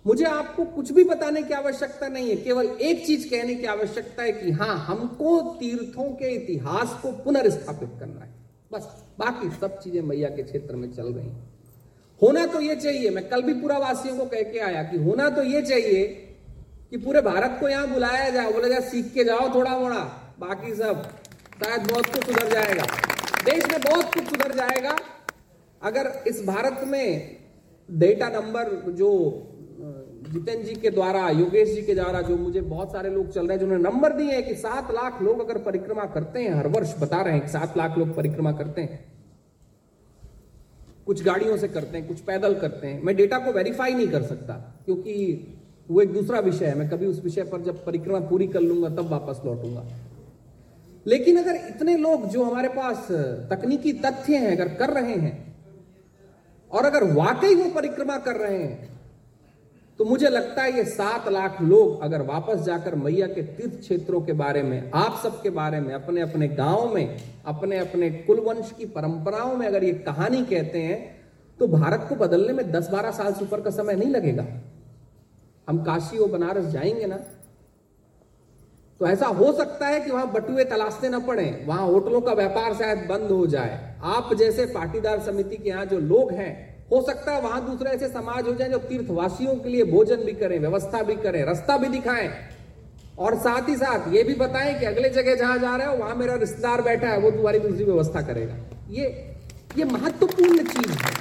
मुझे 0.06 0.24
आपको 0.24 0.64
कुछ 0.66 0.90
भी 0.92 1.04
बताने 1.04 1.42
की 1.42 1.54
आवश्यकता 1.54 2.08
नहीं 2.08 2.28
है, 2.30 2.36
केवल 2.36 2.66
एक 2.66 3.04
चीज़ 3.06 3.28
कहने 3.30 3.54
की 3.54 3.66
आवश्यकता 3.66 4.22
है 4.22 4.32
कि 4.32 4.50
हाँ 4.52 4.76
हमको 4.86 5.40
तीर्थों 5.60 6.08
के 6.12 6.28
इतिहास 6.34 6.98
को 7.02 7.10
पुनर्स्थापित 7.24 7.88
करना 8.00 8.20
है। 8.20 8.34
बस, 8.70 8.82
बाकी 9.18 9.48
सब 9.50 9.78
चीज़ें 9.80 10.00
मैया 10.02 10.28
के 10.28 10.42
क्षेत्र 10.42 10.76
में 10.76 10.90
चल 10.92 11.12
रही 11.12 11.30
होना 12.22 12.44
तो 12.46 12.60
ये 12.60 12.76
चाहिए, 12.76 13.10
मैं 13.10 13.28
कल 13.28 13.42
भी 13.42 13.54
पूरा 13.54 13.78
वासियों 13.78 14.16
को 14.16 14.24
कह 14.26 14.42
के 14.42 14.58
आया 14.60 14.82
कि 14.82 14.98
होना 14.98 15.28
तो 15.30 15.42
ये 15.44 15.62
चाहिए 15.62 16.04
कि 16.90 16.96
पूरे 16.98 17.20
भारत 17.22 17.56
को 17.60 17.68
यहाँ 17.68 17.88
बुलाया 17.88 18.28
जाए, 18.30 18.52
बोला 18.52 18.68
जाए, 18.68 18.80
सीख 18.80 19.12
के 19.14 19.24
जाओ 19.24 19.54
थोड़ा 19.54 19.78
मोड़ा 19.78 19.98
बाकी 20.40 20.74
सब, 20.74 21.02
शायद 21.56 21.90
बहुत 21.90 22.06
कुछ 22.06 22.24
सुधर 22.24 22.48
जाएगा। 22.50 22.84
देश 23.44 23.66
में 23.66 23.80
बहुत 23.82 24.14
कुछ 24.14 24.24
सुधर 24.24 24.54
जाएगा। 24.54 24.96
अगर 25.82 26.12
इस 26.26 26.44
भारत 26.46 26.80
में 26.86 27.36
डेटा 27.88 28.28
नंबर 28.30 28.70
जो 28.92 29.10
जितेंद्र 30.32 30.66
जी 30.66 30.74
के 30.74 30.90
द्वारा, 30.90 31.30
योगेश 31.30 31.74
जी 31.74 31.82
के 31.82 31.94
द्वारा, 31.94 32.20
जो 32.20 32.36
मुझे 32.36 32.60
बहुत 32.60 32.92
सारे 32.92 33.10
लोग 33.10 33.30
चल 33.30 33.40
रहे 33.40 33.52
हैं, 33.52 33.58
जिन्होंने 33.58 33.90
नंबर 33.90 34.12
दिए 34.12 34.32
हैं 34.32 34.48
कि 34.48 34.54
सात 34.54 34.90
लाख 34.90 35.22
लोग 35.22 35.50
अगर 35.50 35.58
परिक्रमा 35.58 36.04
करते 36.04 36.42
हैं, 36.42 36.54
हर 36.54 36.66
वर्ष 36.66 36.94
बता 37.00 37.22
रहे 37.22 37.32
हैं 37.32 37.42
कि 37.42 37.48
सात 37.48 37.76
लाख 37.76 37.98
लोग 37.98 38.14
परिक्रमा 38.14 38.52
करते 38.52 38.80
हैं। 38.80 39.12
कुछ 41.06 41.24
गाड़ियों 41.24 41.56
से 41.56 41.68
करते 41.68 41.98
हैं, 41.98 42.08
कुछ 42.08 42.20
पैदल 42.20 42.54
करते 42.54 42.86
हैं। 42.86 43.02
मैं 43.02 43.16
डेटा 43.16 43.38
को 43.38 43.52
वेरीफाई 43.52 43.94
नहीं 43.94 44.08
कर 44.08 44.22
सकता, 44.22 44.82
क्योंकि 44.84 45.46
वो 45.90 46.00
एक 46.00 46.12
दूसरा 46.12 46.40
विषय 46.40 46.66
है। 46.66 46.78
मैं 46.78 46.90
कभी 46.90 47.06
उस 47.06 47.24
विषय 47.24 47.42
पर 47.42 47.60
जब 47.60 47.84
परिक्रमा 47.84 48.20
पूरी 48.20 48.46
कर 48.46 48.60
लूँगा, 48.60 48.88
तब 48.88 49.08
वापस 49.08 49.40
लौटूँगा। 49.44 49.84
लेकिन 51.06 51.38
अगर 51.38 51.54
इतने 51.54 51.96
लोग 51.96 52.28
जो 52.28 52.44
हमारे 52.44 52.68
पास 52.68 53.06
तकनीकी 53.50 53.92
तथ्य 53.92 54.36
हैं, 54.36 54.56
अगर 54.56 54.68
कर 54.68 54.90
रहे 54.90 55.14
हैं, 55.14 55.56
और 56.70 56.84
अगर 56.84 57.04
वाकई 57.04 57.54
वो 57.54 57.70
परिक्रमा 57.70 58.18
कर 58.18 58.36
रहे 58.36 58.62
हैं 58.62 58.95
तो 59.98 60.04
मुझे 60.04 60.28
लगता 60.28 60.62
है 60.62 60.76
ये 60.76 60.84
सात 60.84 61.28
लाख 61.28 61.60
लोग 61.62 62.02
अगर 62.02 62.22
वापस 62.22 62.58
जाकर 62.58 62.94
मैया 62.94 63.26
के 63.26 63.42
तीर्थ 63.42 63.78
क्षेत्रों 63.80 64.20
के 64.20 64.32
बारे 64.32 64.62
में, 64.62 64.90
आप 64.94 65.20
सबके 65.22 65.50
बारे 65.50 65.80
में 65.80 65.94
अपने 65.94 66.20
अपने 66.20 66.48
गाँव 66.48 66.94
में 66.94 67.16
अपने 67.46 67.78
अपने 67.78 68.10
कुलवंश 68.10 68.72
की 68.78 68.84
परंपराओं 68.86 69.54
में 69.56 69.66
अगर 69.66 69.84
ये 69.84 69.92
कहानी 69.92 70.44
कहते 70.44 70.78
हैं 70.78 70.98
तो 71.60 71.68
भारत 71.68 72.06
को 72.08 72.14
बदलने 72.14 72.52
में 72.52 72.70
दस 72.72 72.90
बारह 72.90 73.10
साल 73.10 73.32
से 73.32 73.44
ऊपर 73.44 73.60
का 73.60 73.70
समय 73.70 73.94
नहीं 73.94 74.10
लगेगा। 74.10 74.46
हम 75.68 75.82
काशी 75.84 76.18
और 76.18 76.30
बनारस 76.30 76.64
जाएँगे 76.64 77.06
ना? 77.06 77.16
तो 79.00 79.06
ऐसा 79.06 79.26
हो 79.26 79.52
सकता 79.52 79.86
है 79.86 80.00
कि 80.00 80.10
वहाँ 80.10 80.32
बटुए 80.32 80.64
तलाशने 80.64 81.08
ना 81.08 81.18
पड़े, 81.18 81.64
वहाँ 81.66 81.86
होटलों 81.86 82.20
का 82.20 82.32
व्यापार 82.32 82.74
शायद 82.74 83.06
बंद 83.08 83.30
हो 83.30 83.46
जाए। 83.46 83.96
आप 84.04 84.34
जैसे 84.34 84.66
पाटीदार 84.66 85.20
समिति 85.20 85.56
के 85.56 85.68
यहाँ 85.68 85.86
जो 85.86 85.98
लोग 85.98 86.32
हैं 86.32 86.75
हो 86.90 87.00
सकता 87.02 87.32
है 87.32 87.40
वहाँ 87.42 87.64
दूसरे 87.66 87.90
ऐसे 87.90 88.08
समाज 88.08 88.48
हो 88.48 88.54
जाए 88.54 88.68
जो 88.68 88.78
तीर्थवासियों 88.78 89.54
के 89.54 89.68
लिए 89.68 89.84
भोजन 89.84 90.16
भी 90.16 90.32
करें, 90.32 90.58
व्यवस्था 90.58 91.02
भी 91.02 91.14
करें, 91.16 91.44
रास्ता 91.44 91.76
भी 91.78 91.88
दिखाएँ। 91.88 92.30
और 93.18 93.36
साथ 93.38 93.68
ही 93.68 93.76
साथ 93.76 94.12
ये 94.14 94.22
भी 94.22 94.34
बताएँ 94.34 94.78
कि 94.78 94.86
अगले 94.86 95.08
जगह 95.10 95.34
जहाँ 95.34 95.58
जा 95.58 95.74
रहे 95.76 95.86
हो, 95.86 95.96
वहाँ 95.96 96.14
मेरा 96.14 96.34
रिश्तेदार 96.34 96.82
बैठा 96.82 97.08
है, 97.08 97.18
वो 97.18 97.30
तुम्हारी 97.30 97.58
दूसरी 97.58 97.84
व्यवस्था 97.84 98.22
करेगा। 98.22 98.56
ये 98.90 99.06
ये 99.78 99.84
महत्वपूर्ण 99.84 100.64
चीज़ 100.64 100.90
है। 100.90 101.14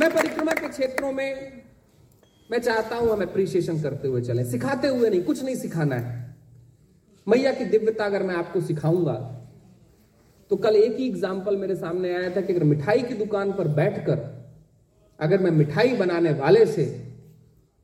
मैं 0.00 0.10
परिक्रमा 0.14 0.52
के 0.52 0.68
क्षेत्रों 0.68 1.12
में, 1.12 1.52
मैं 2.50 2.58
चाहता 2.58 2.96
हूँ 2.96 3.10
हम 3.12 3.22
अप्रिसिएशन 3.22 3.82
करते 3.82 4.08
हुए 4.08 4.22
चले। 4.22 4.44
सिखाते 4.44 4.88
हुए 4.88 5.10
नहीं, 5.10 5.22
कुछ 5.22 5.44
नहीं 5.44 5.56
सिखाना 5.56 5.96
है। 5.96 6.18
मैया 7.26 7.52
की 7.52 7.64
दिव्यता 7.64 8.04
अगर 8.04 8.22
मैं 8.22 8.34
आपको 8.34 8.60
सिखाऊँगा 8.60 9.14
तो 10.50 10.56
कल 10.56 10.76
एक 10.76 10.96
ही 10.96 11.06
एग्ज़ाम्पल 11.06 11.56
मेरे 11.56 11.74
सामने 11.76 12.14
आया 12.14 12.30
था 12.36 12.40
कि 12.40 12.52
अगर 12.52 12.64
मिठाई 12.64 13.02
की 13.02 13.14
दुकान 13.14 13.52
पर 13.52 13.68
बैठकर 13.68 14.39
अगर 15.20 15.42
मैं 15.42 15.50
मिठाई 15.50 15.96
बनाने 15.96 16.32
वाले 16.32 16.64
से 16.66 16.84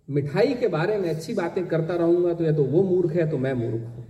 मिठाई 0.09 0.55
के 0.55 0.69
बारे 0.69 0.97
में 0.99 1.09
अच्छी 1.11 1.35
बातें 1.35 1.67
करता 1.67 1.95
रहूँगा 1.97 2.33
तो 2.35 2.45
या 2.45 2.53
तो 2.53 2.65
वो 2.65 2.83
मूर्ख 2.83 3.13
है 3.13 3.31
तो 3.31 3.39
मैं 3.39 3.53
मूर्ख 3.55 3.85
हूँ। 3.87 4.05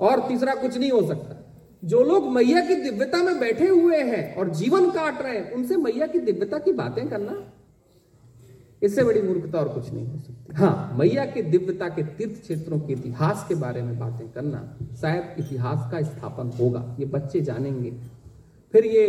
और 0.00 0.20
तीसरा, 0.28 0.54
कुछ 0.54 0.76
नहीं 0.78 0.90
हो 0.90 1.06
सकता। 1.08 1.40
जो 1.82 2.02
लोग 2.02 2.26
मैया 2.32 2.60
की 2.60 2.74
दिव्यता 2.74 3.22
में 3.22 3.38
बैठे 3.40 3.66
हुए 3.68 3.98
हैं 4.02 4.34
और 4.36 4.48
जीवन 4.50 4.90
काट 4.90 5.22
रहे 5.22 5.36
हैं, 5.36 5.50
उनसे 5.52 5.76
मैया 5.76 6.06
की 6.06 6.18
दिव्यता 6.20 6.58
की 6.58 6.72
बातें 6.72 7.08
करना, 7.08 7.36
इससे 8.82 9.02
बड़ी 9.04 9.22
मूर्खता 9.22 9.58
और 9.58 9.68
कुछ 9.68 9.92
नहीं 9.92 10.06
हो 10.06 10.18
सकती। 10.18 10.54
हाँ 10.54 10.96
मैया 10.98 11.24
के 11.24 11.42
दिव्यता 11.42 11.88
के 11.88 12.02
तीर्थ 12.16 12.40
क्षेत्रों 12.42 12.78
के 12.80 12.92
इतिहास 12.92 13.44
के 13.48 13.54
बारे 13.54 13.82
में 13.82 13.98
बातें 13.98 14.28
करना, 14.28 14.60
शायद 15.00 15.34
इतिहास 15.38 15.90
का 15.92 16.02
स्थापन 16.02 16.50
होगा। 16.58 16.84
ये 17.00 17.06
बच्चे 17.06 17.40
जानेंगे। 17.40 17.92
फिर 18.74 18.86
ये 18.86 19.06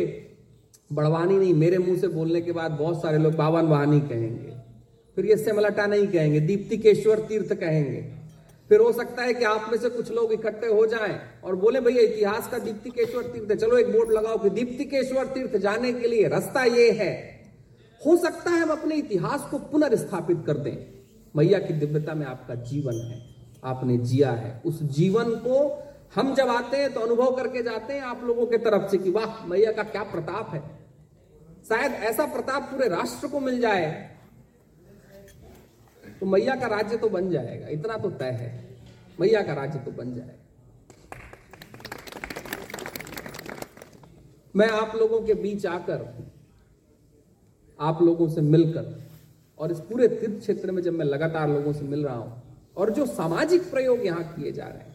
बड़वानी 0.94 1.38
नहीं, 1.38 1.54
मेरे 1.54 1.78
मुँह 1.78 1.98
से 1.98 2.08
बोलने 2.08 2.42
के 2.42 2.52
बाद 2.52 2.72
बहुत 2.72 3.02
सारे 3.02 3.18
लोग 3.18 3.36
बावन 3.36 3.66
वाहनी 3.66 4.00
कहेंगे। 4.00 4.54
फिर 5.16 5.26
ये 5.26 5.38
सेमलटा 5.38 5.86
नहीं 5.88 6.08
कहेंगे, 6.08 6.40
दीप्तिकेश्वर 6.40 7.20
तीर्थ 7.20 7.54
कहेंगे। 7.54 8.02
फिर 8.70 8.80
हो 8.80 8.92
सकता 8.92 9.24
है 9.24 9.34
कि 9.34 9.46
आप 9.46 9.70
में 9.72 9.78
से 9.80 9.90
कुछ 9.90 10.12
लोग 10.12 10.34
इकट्ठे 10.34 10.68
हो 10.68 10.86
जाएँ 10.86 11.20
और 11.44 11.56
बोले, 11.56 11.80
भैया, 11.80 12.02
इतिहास 12.02 12.48
का 12.48 12.58
दीप्तिकेश्वर 12.58 13.24
तीर्थ 13.24 13.54
चलो, 13.54 13.78
एक 13.78 13.92
बोर्ड 13.92 14.12
लगाओ 14.12 14.38
कि 14.38 14.50
दीप्तिकेश्वर 14.50 15.26
तीर्थ 15.26 15.58
जाने 15.58 15.94
के 15.94 16.08
लिए 16.08 16.28
रास्ता 16.28 16.64
ये 16.64 16.92
है। 16.92 17.14
हो 18.02 18.18
सकता 18.18 18.52
है 18.52 18.62
हम 18.62 18.70
अपने 18.70 18.96
इतिहास 18.96 19.48
को 19.52 19.58
पुनर्स्थापित 19.58 20.44
कर 20.48 20.58
दें। 20.58 20.76
मैया 21.36 21.60
की 21.60 21.74
दिव्यता 21.74 22.14
में 22.14 22.26
आपका 22.26 22.56
जीवन 22.56 22.94
है, 22.94 23.22
आपने 23.64 23.98
जिया 23.98 24.32
है। 24.32 24.62
उस 24.66 24.84
जीवन 24.84 25.24
को 25.24 25.84
हम 26.16 26.34
जब 26.36 26.50
आते 26.50 26.78
हैं 26.78 26.94
तो 26.94 27.00
अनुभव 27.00 27.36
करके 27.36 27.62
जाते 27.64 27.94
हैं 27.94 28.02
आप 28.04 28.24
लोगों 28.24 28.46
के 28.48 28.58
तरफ़ 28.60 28.90
से 28.92 28.98
कि 28.98 29.12
वाह, 29.12 29.46
मैया 29.46 29.72
का 29.72 29.84
क्या 29.86 30.04
प्रताप 30.06 30.54
है। 30.54 30.62
शायद 31.70 31.92
ऐसा 32.04 32.26
प्रताप 32.34 32.64
पूरे 32.72 32.88
राष्ट्र 32.90 33.28
को 33.28 33.40
मिल 33.40 33.60
जाए। 33.62 33.92
तो 36.20 36.26
मैया 36.26 36.56
का 36.56 36.68
राज्य 36.68 36.98
तो 36.98 37.10
बन 37.10 37.30
जाएगा, 37.30 37.68
इतना 37.70 37.98
तो 37.98 38.10
तय 38.12 38.32
है। 38.34 38.50
मैया 39.20 39.42
का 39.44 39.54
राज्य 39.54 39.80
तो 39.80 39.92
बन 39.94 40.14
जाएगा 40.16 40.44
मैं 44.56 44.70
आप 44.72 44.96
लोगों 44.96 45.22
के 45.22 45.34
बीच 45.36 45.66
आकर, 45.66 46.06
आप 47.80 48.02
लोगों 48.02 48.28
से 48.30 48.42
मिलकर 48.42 48.94
और 49.60 49.72
इस 49.72 49.80
पूरे 49.82 50.08
तीर्थ 50.08 50.40
क्षेत्र 50.40 50.72
में 50.72 50.82
जब 50.84 50.94
मैं 50.94 51.06
लगातार 51.06 51.50
लोगों 51.50 51.74
से 51.74 51.86
मिल 51.86 52.06
रहा 52.06 52.16
हूँ 52.16 52.42
और 52.78 52.90
जो 52.90 53.06
सामाजिक 53.08 53.70
प्रयोग 53.72 54.06
यहाँ 54.06 54.24
किए 54.26 54.52
जा 54.52 54.66
रहे 54.66 54.78
हैं 54.80 54.95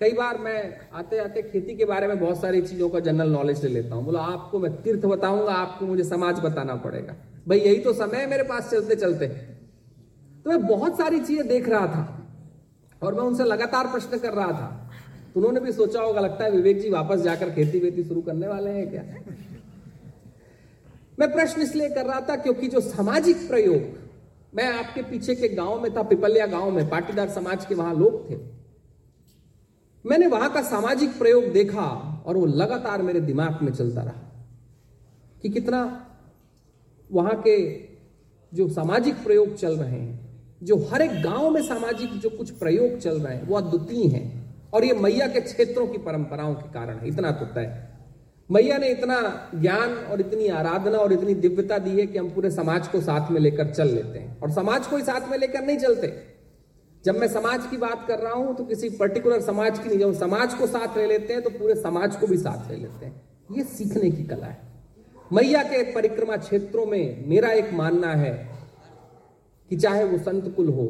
कई 0.00 0.12
बार 0.12 0.38
मैं 0.38 0.60
आते 0.94 1.18
आते 1.18 1.42
खेती 1.42 1.74
के 1.76 1.84
बारे 1.84 2.06
में 2.08 2.18
बहुत 2.20 2.40
सारी 2.40 2.60
चीज़ों 2.62 2.88
का 2.88 3.00
जनरल 3.00 3.30
नॉलेज 3.30 3.64
ले 3.64 3.70
लेता 3.70 3.94
हूँ। 3.94 4.04
बोला, 4.04 4.20
आपको 4.20 4.58
मैं 4.58 4.70
तीर्थ 4.82 5.04
बताऊँगा, 5.04 5.52
आपको 5.52 5.86
मुझे 5.86 6.04
समाज 6.04 6.38
बताना 6.40 6.74
पड़ेगा। 6.74 7.14
भाई, 7.48 7.58
यही 7.58 7.78
तो 7.78 7.92
समय 7.92 8.16
है 8.16 8.30
मेरे 8.30 8.42
पास 8.42 8.70
चलते 8.70 8.96
चलते। 8.96 9.26
तो 9.26 10.50
मैं 10.50 10.66
बहुत 10.66 10.98
सारी 10.98 11.20
चीज़ें 11.20 11.48
देख 11.48 11.68
रहा 11.68 11.86
था 11.86 12.26
और 13.02 13.14
मैं 13.14 13.22
उनसे 13.22 13.44
लगातार 13.44 13.86
प्रश्न 13.86 14.18
कर 14.18 14.32
रहा 14.32 14.52
था। 14.52 14.68
तो 15.34 15.40
उन्होंने 15.40 15.60
भी 15.60 15.72
सोचा 15.72 16.00
होगा, 16.00 16.20
लगता 16.20 16.44
है 16.44 16.50
विवेक 16.50 16.80
जी 16.80 16.90
वापस 16.90 17.20
जाकर 17.20 17.50
खेती 17.50 17.80
वेती 17.80 18.04
शुरू 18.04 18.20
करने 18.20 18.48
वाले 18.48 18.70
हैं 18.70 18.90
क्या? 18.90 19.02
मैं 21.18 21.32
प्रश्न 21.32 21.62
इसलिए 21.62 21.88
कर 21.88 22.06
रहा 22.06 22.20
था 22.20 22.36
क्योंकि 22.36 22.68
जो 22.68 22.80
सामाजिक 22.80 23.48
प्रयोग, 23.48 23.82
मैं 24.54 24.66
आपके 24.68 25.02
पीछे 25.02 25.34
के 25.34 25.48
गाँव 25.48 25.82
में 25.82 25.94
था, 25.96 26.02
पिपलिया 26.02 26.46
गाँव 26.46 26.70
में, 26.70 26.88
पाटीदार 26.88 27.28
समाज 27.28 27.66
के 27.66 27.74
वहाँ 27.74 27.94
लोग 27.94 28.30
थे। 28.30 28.59
मैंने 30.06 30.26
वहाँ 30.26 30.52
का 30.52 30.62
सामाजिक 30.62 31.18
प्रयोग 31.18 31.44
देखा 31.44 32.22
और 32.26 32.36
वो 32.36 32.46
लगातार 32.46 33.02
मेरे 33.02 33.20
दिमाग 33.20 33.58
में 33.62 33.72
चलता 33.72 34.02
रहा 34.02 34.46
कि 35.42 35.48
कितना 35.48 36.06
वहाँ 37.12 37.42
के 37.42 37.74
जो 38.54 38.68
सामाजिक 38.68 39.14
प्रयोग 39.14 39.56
चल 39.56 39.76
रहे 39.76 40.00
हैं, 40.00 40.30
जो 40.62 40.76
हर 40.76 41.02
एक 41.02 41.22
गाँव 41.22 41.50
में 41.50 41.62
सामाजिक 41.62 42.20
जो 42.20 42.30
कुछ 42.30 42.50
प्रयोग 42.50 42.98
चल 42.98 43.20
रहे 43.20 43.36
हैं, 43.36 43.46
वो 43.46 43.56
अद्वितीय 43.56 44.06
हैं। 44.06 44.56
और 44.72 44.84
ये 44.84 44.92
मैया 44.92 45.26
के 45.26 45.40
क्षेत्रों 45.40 45.86
की 45.86 45.98
परंपराओं 45.98 46.54
के 46.54 46.72
कारण 46.72 46.96
है। 46.96 47.08
इतना 47.08 47.30
तो 47.30 47.46
तय। 47.46 47.84
मैया 48.50 48.78
ने 48.78 48.88
इतना 48.88 49.50
ज्ञान 49.54 49.94
और 49.94 50.20
इतनी 50.20 50.48
आराधना 50.48 50.98
और 50.98 51.12
इतनी 51.12 51.34
दिव्यता 51.34 51.78
दी 51.78 51.90
है 51.90 52.06
कि 52.06 52.18
हम 52.18 52.30
पूरे 52.30 52.50
समाज 52.50 52.88
को 52.88 53.00
साथ 53.00 53.30
में 53.30 53.40
लेकर 53.40 53.70
चल 53.70 53.88
लेते 53.88 54.18
हैं। 54.18 54.40
और 54.40 54.50
समाज 54.50 54.86
को 54.86 54.96
ही 54.96 55.02
साथ 55.02 55.28
में 55.28 55.38
लेकर 55.38 55.66
नहीं 55.66 55.78
चलते। 55.78 56.39
जब 57.04 57.16
मैं 57.16 57.28
समाज 57.28 57.66
की 57.66 57.76
बात 57.76 58.04
कर 58.08 58.18
रहा 58.18 58.32
हूँ 58.32 58.54
तो 58.56 58.64
किसी 58.64 58.88
पर्टिकुलर 58.90 59.40
समाज 59.40 59.78
की 59.78 59.88
नहीं, 59.88 59.98
जब 59.98 60.12
समाज 60.14 60.54
को 60.54 60.66
साथ 60.66 60.96
ले 60.96 61.06
लेते 61.06 61.32
हैं 61.32 61.42
तो 61.42 61.50
पूरे 61.50 61.74
समाज 61.74 62.16
को 62.16 62.26
भी 62.26 62.36
साथ 62.36 62.70
ले 62.70 62.76
लेते 62.76 63.06
हैं। 63.06 63.22
ये 63.50 63.62
सीखने 63.64 64.10
की 64.10 64.24
कला 64.24 64.46
है। 64.46 64.58
मैया 65.32 65.62
के 65.62 65.82
परिक्रमा 65.92 66.36
क्षेत्रों 66.36 66.86
में 66.86 67.28
मेरा 67.28 67.52
एक 67.52 67.72
मानना 67.72 68.12
है 68.14 68.32
कि 69.70 69.76
चाहे 69.76 70.04
वो 70.04 70.18
संत 70.18 70.52
कुल 70.56 70.68
हो, 70.68 70.86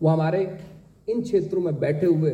वो 0.00 0.08
हमारे 0.08 0.42
इन 1.08 1.22
क्षेत्रों 1.22 1.62
में 1.62 1.78
बैठे 1.80 2.06
हुए 2.06 2.30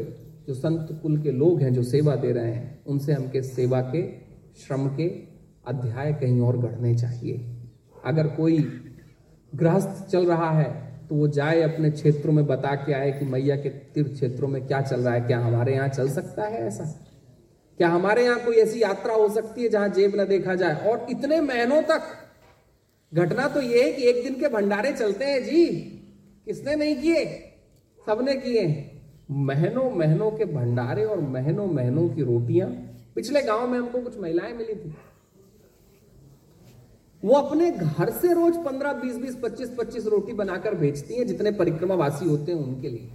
जो 0.46 0.54
संत 0.54 0.98
कुल 1.02 1.22
के 1.22 1.30
लोग 1.30 1.60
हैं, 1.62 1.72
जो 1.74 1.82
सेवा 1.82 2.14
दे 2.16 2.32
रहे 2.32 2.52
हैं, 2.52 2.84
उनसे 2.86 3.12
हमके 3.12 3.42
सेवा 3.42 3.80
के, 3.80 4.02
श्रम 4.58 4.86
के 4.96 5.08
अध्याय 5.66 6.12
कहीं 6.12 6.40
और 6.40 6.58
गढ़ने 6.58 6.94
चाहिए। 6.94 7.56
अगर 8.04 8.26
कोई 8.26 8.58
गृहस्थ 9.52 10.06
चल 10.06 10.26
रहा 10.26 10.50
है 10.50 10.89
तो 11.10 11.16
वो 11.16 11.28
जाए 11.28 11.62
अपने 11.62 11.90
क्षेत्रों 11.90 12.32
में 12.32 12.46
बता 12.46 12.74
के 12.74 12.92
आए 12.92 13.10
कि 13.12 13.24
मैया 13.24 13.56
के 13.56 13.68
तीर्थ 13.68 14.12
क्षेत्रों 14.12 14.48
में 14.48 14.66
क्या 14.66 14.80
चल 14.80 15.00
रहा 15.00 15.14
है, 15.14 15.20
क्या 15.20 15.38
हमारे 15.38 15.74
यहाँ 15.74 15.88
चल 15.88 16.08
सकता 16.08 16.44
है 16.44 16.66
ऐसा? 16.66 16.84
क्या 17.78 17.88
हमारे 17.88 18.24
यहाँ 18.24 18.44
कोई 18.44 18.56
ऐसी 18.56 18.82
यात्रा 18.82 19.14
हो 19.14 19.28
सकती 19.28 19.62
है 19.62 19.68
जहाँ 19.68 19.88
जेब 19.88 20.20
न 20.20 20.24
देखा 20.24 20.54
जाए? 20.54 20.74
और 20.74 21.06
इतने 21.10 21.40
महीनों 21.40 21.82
तक 21.82 22.02
घटना 23.12 23.48
तो 23.48 23.60
ये 23.60 23.82
है 23.82 23.92
कि 23.92 24.02
एक 24.02 24.22
दिन 24.24 24.34
के 24.34 24.48
भंडारे 24.48 24.92
चलते 24.92 25.24
हैं 25.24 25.44
जी। 25.44 25.66
किसने 26.46 26.76
नहीं 26.76 26.96
किए? 26.96 27.24
सबने 28.06 28.34
किए। 28.34 28.66
महीनों 29.30 29.90
महीनों 29.90 30.30
के 30.30 30.44
भंडारे 30.44 31.04
और 31.04 31.20
महीनों 31.20 31.66
महीनों 31.66 32.08
की 32.08 32.22
रोटियाँ। 32.22 32.68
पिछले 33.14 33.42
गाँव 33.42 33.68
में 33.68 33.78
हमको 33.78 34.00
कुछ 34.00 34.18
महिलाएँ 34.18 34.52
मिली 34.52 34.74
थी। 34.74 34.94
वो 37.22 37.34
अपने 37.34 37.70
घर 37.70 38.10
से 38.10 38.32
रोज 38.34 38.56
पंद्रह, 38.56 38.92
बीस 38.92 39.16
बीस, 39.16 39.34
पच्चीस 39.42 39.70
पच्चीस 39.78 40.06
रोटी 40.06 40.32
बनाकर 40.32 40.74
बेचती 40.74 41.14
हैं 41.14 41.26
जितने 41.26 41.50
परिक्रमा 41.52 41.94
वासी 41.94 42.28
होते 42.28 42.52
हैं 42.52 42.58
उनके 42.58 42.88
लिए। 42.88 43.10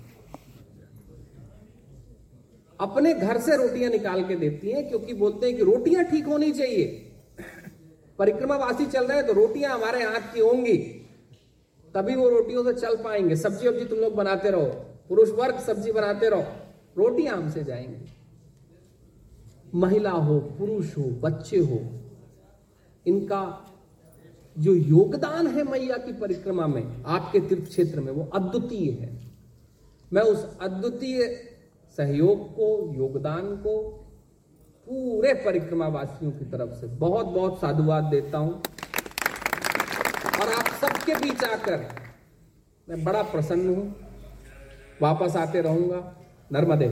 अपने 2.79 3.13
घर 3.13 3.37
से 3.39 3.55
रोटियाँ 3.57 3.91
निकाल 3.91 4.23
के 4.23 4.35
देती 4.35 4.71
हैं 4.71 4.87
क्योंकि 4.89 5.13
बोलते 5.13 5.45
हैं 5.47 5.55
कि 5.57 5.63
रोटियाँ 5.63 6.03
ठीक 6.03 6.25
होनी 6.25 6.51
चाहिए। 6.51 6.85
परिक्रमा 8.19 8.55
वासी 8.57 8.85
चल 8.85 9.05
रहे 9.05 9.17
हैं 9.17 9.27
तो 9.27 9.33
रोटियाँ 9.33 9.73
हमारे 9.73 10.03
हाथ 10.03 10.33
की 10.33 10.39
होंगी। 10.39 10.77
तभी 11.95 12.15
वो 12.15 12.29
रोटियों 12.29 12.63
से 12.63 12.73
चल 12.73 12.95
पाएँगे। 13.03 13.35
सब्ज़ी 13.35 13.67
वब्जी 13.67 13.85
तुम 13.85 13.99
लोग 13.99 14.15
बनाते 14.15 14.49
रहो। 14.49 14.65
पुरुष 15.09 15.29
वर्ग, 15.31 15.59
सब्ज़ी 15.59 15.91
बनाते 15.91 16.29
रहो। 16.29 16.43
रोटियाँ 16.97 17.35
हमसे 17.37 17.63
जाएँगी। 17.63 18.05
महिला 19.75 20.11
हो, 20.11 20.39
पुरुष 20.39 20.97
हो, 20.97 21.03
बच्चे 21.21 21.57
हो, 21.59 21.79
इनका 23.05 23.41
जो 24.57 24.73
योगदान 24.73 25.47
है 25.47 25.63
मैया 25.63 25.97
की 25.97 26.13
परिक्रमा 26.13 26.67
में, 26.67 27.03
आपके 27.03 27.39
तीर्थ 27.39 27.69
क्षेत्र 27.69 27.99
में, 27.99 28.11
वो 28.11 28.25
अद्वितीय 28.25 28.91
है। 28.91 29.19
मैं 30.13 30.21
उस 30.21 30.59
अद्वितीय 30.61 31.23
सहयोग 31.97 32.51
को, 32.51 32.93
योगदान 32.95 33.55
को, 33.55 34.01
पूरे 34.87 35.33
परिक्रमा 35.33 35.87
वासियों 35.87 36.31
की 36.31 36.45
तरफ़ 36.45 36.73
से 36.73 36.87
बहुत 36.87 37.25
बहुत 37.25 37.59
साधुवाद 37.59 38.03
देता 38.03 38.37
हूँ। 38.37 38.53
और 40.41 40.53
आप 40.53 40.65
सबके 40.65 41.15
बीच 41.15 41.43
आकर 41.43 41.89
मैं 42.89 43.03
बड़ा 43.03 43.23
प्रसन्न 43.23 43.69
हूँ। 43.69 43.95
वापस 45.01 45.35
आते 45.35 45.61
रहूँगा। 45.61 46.15
नर्मदे। 46.51 46.85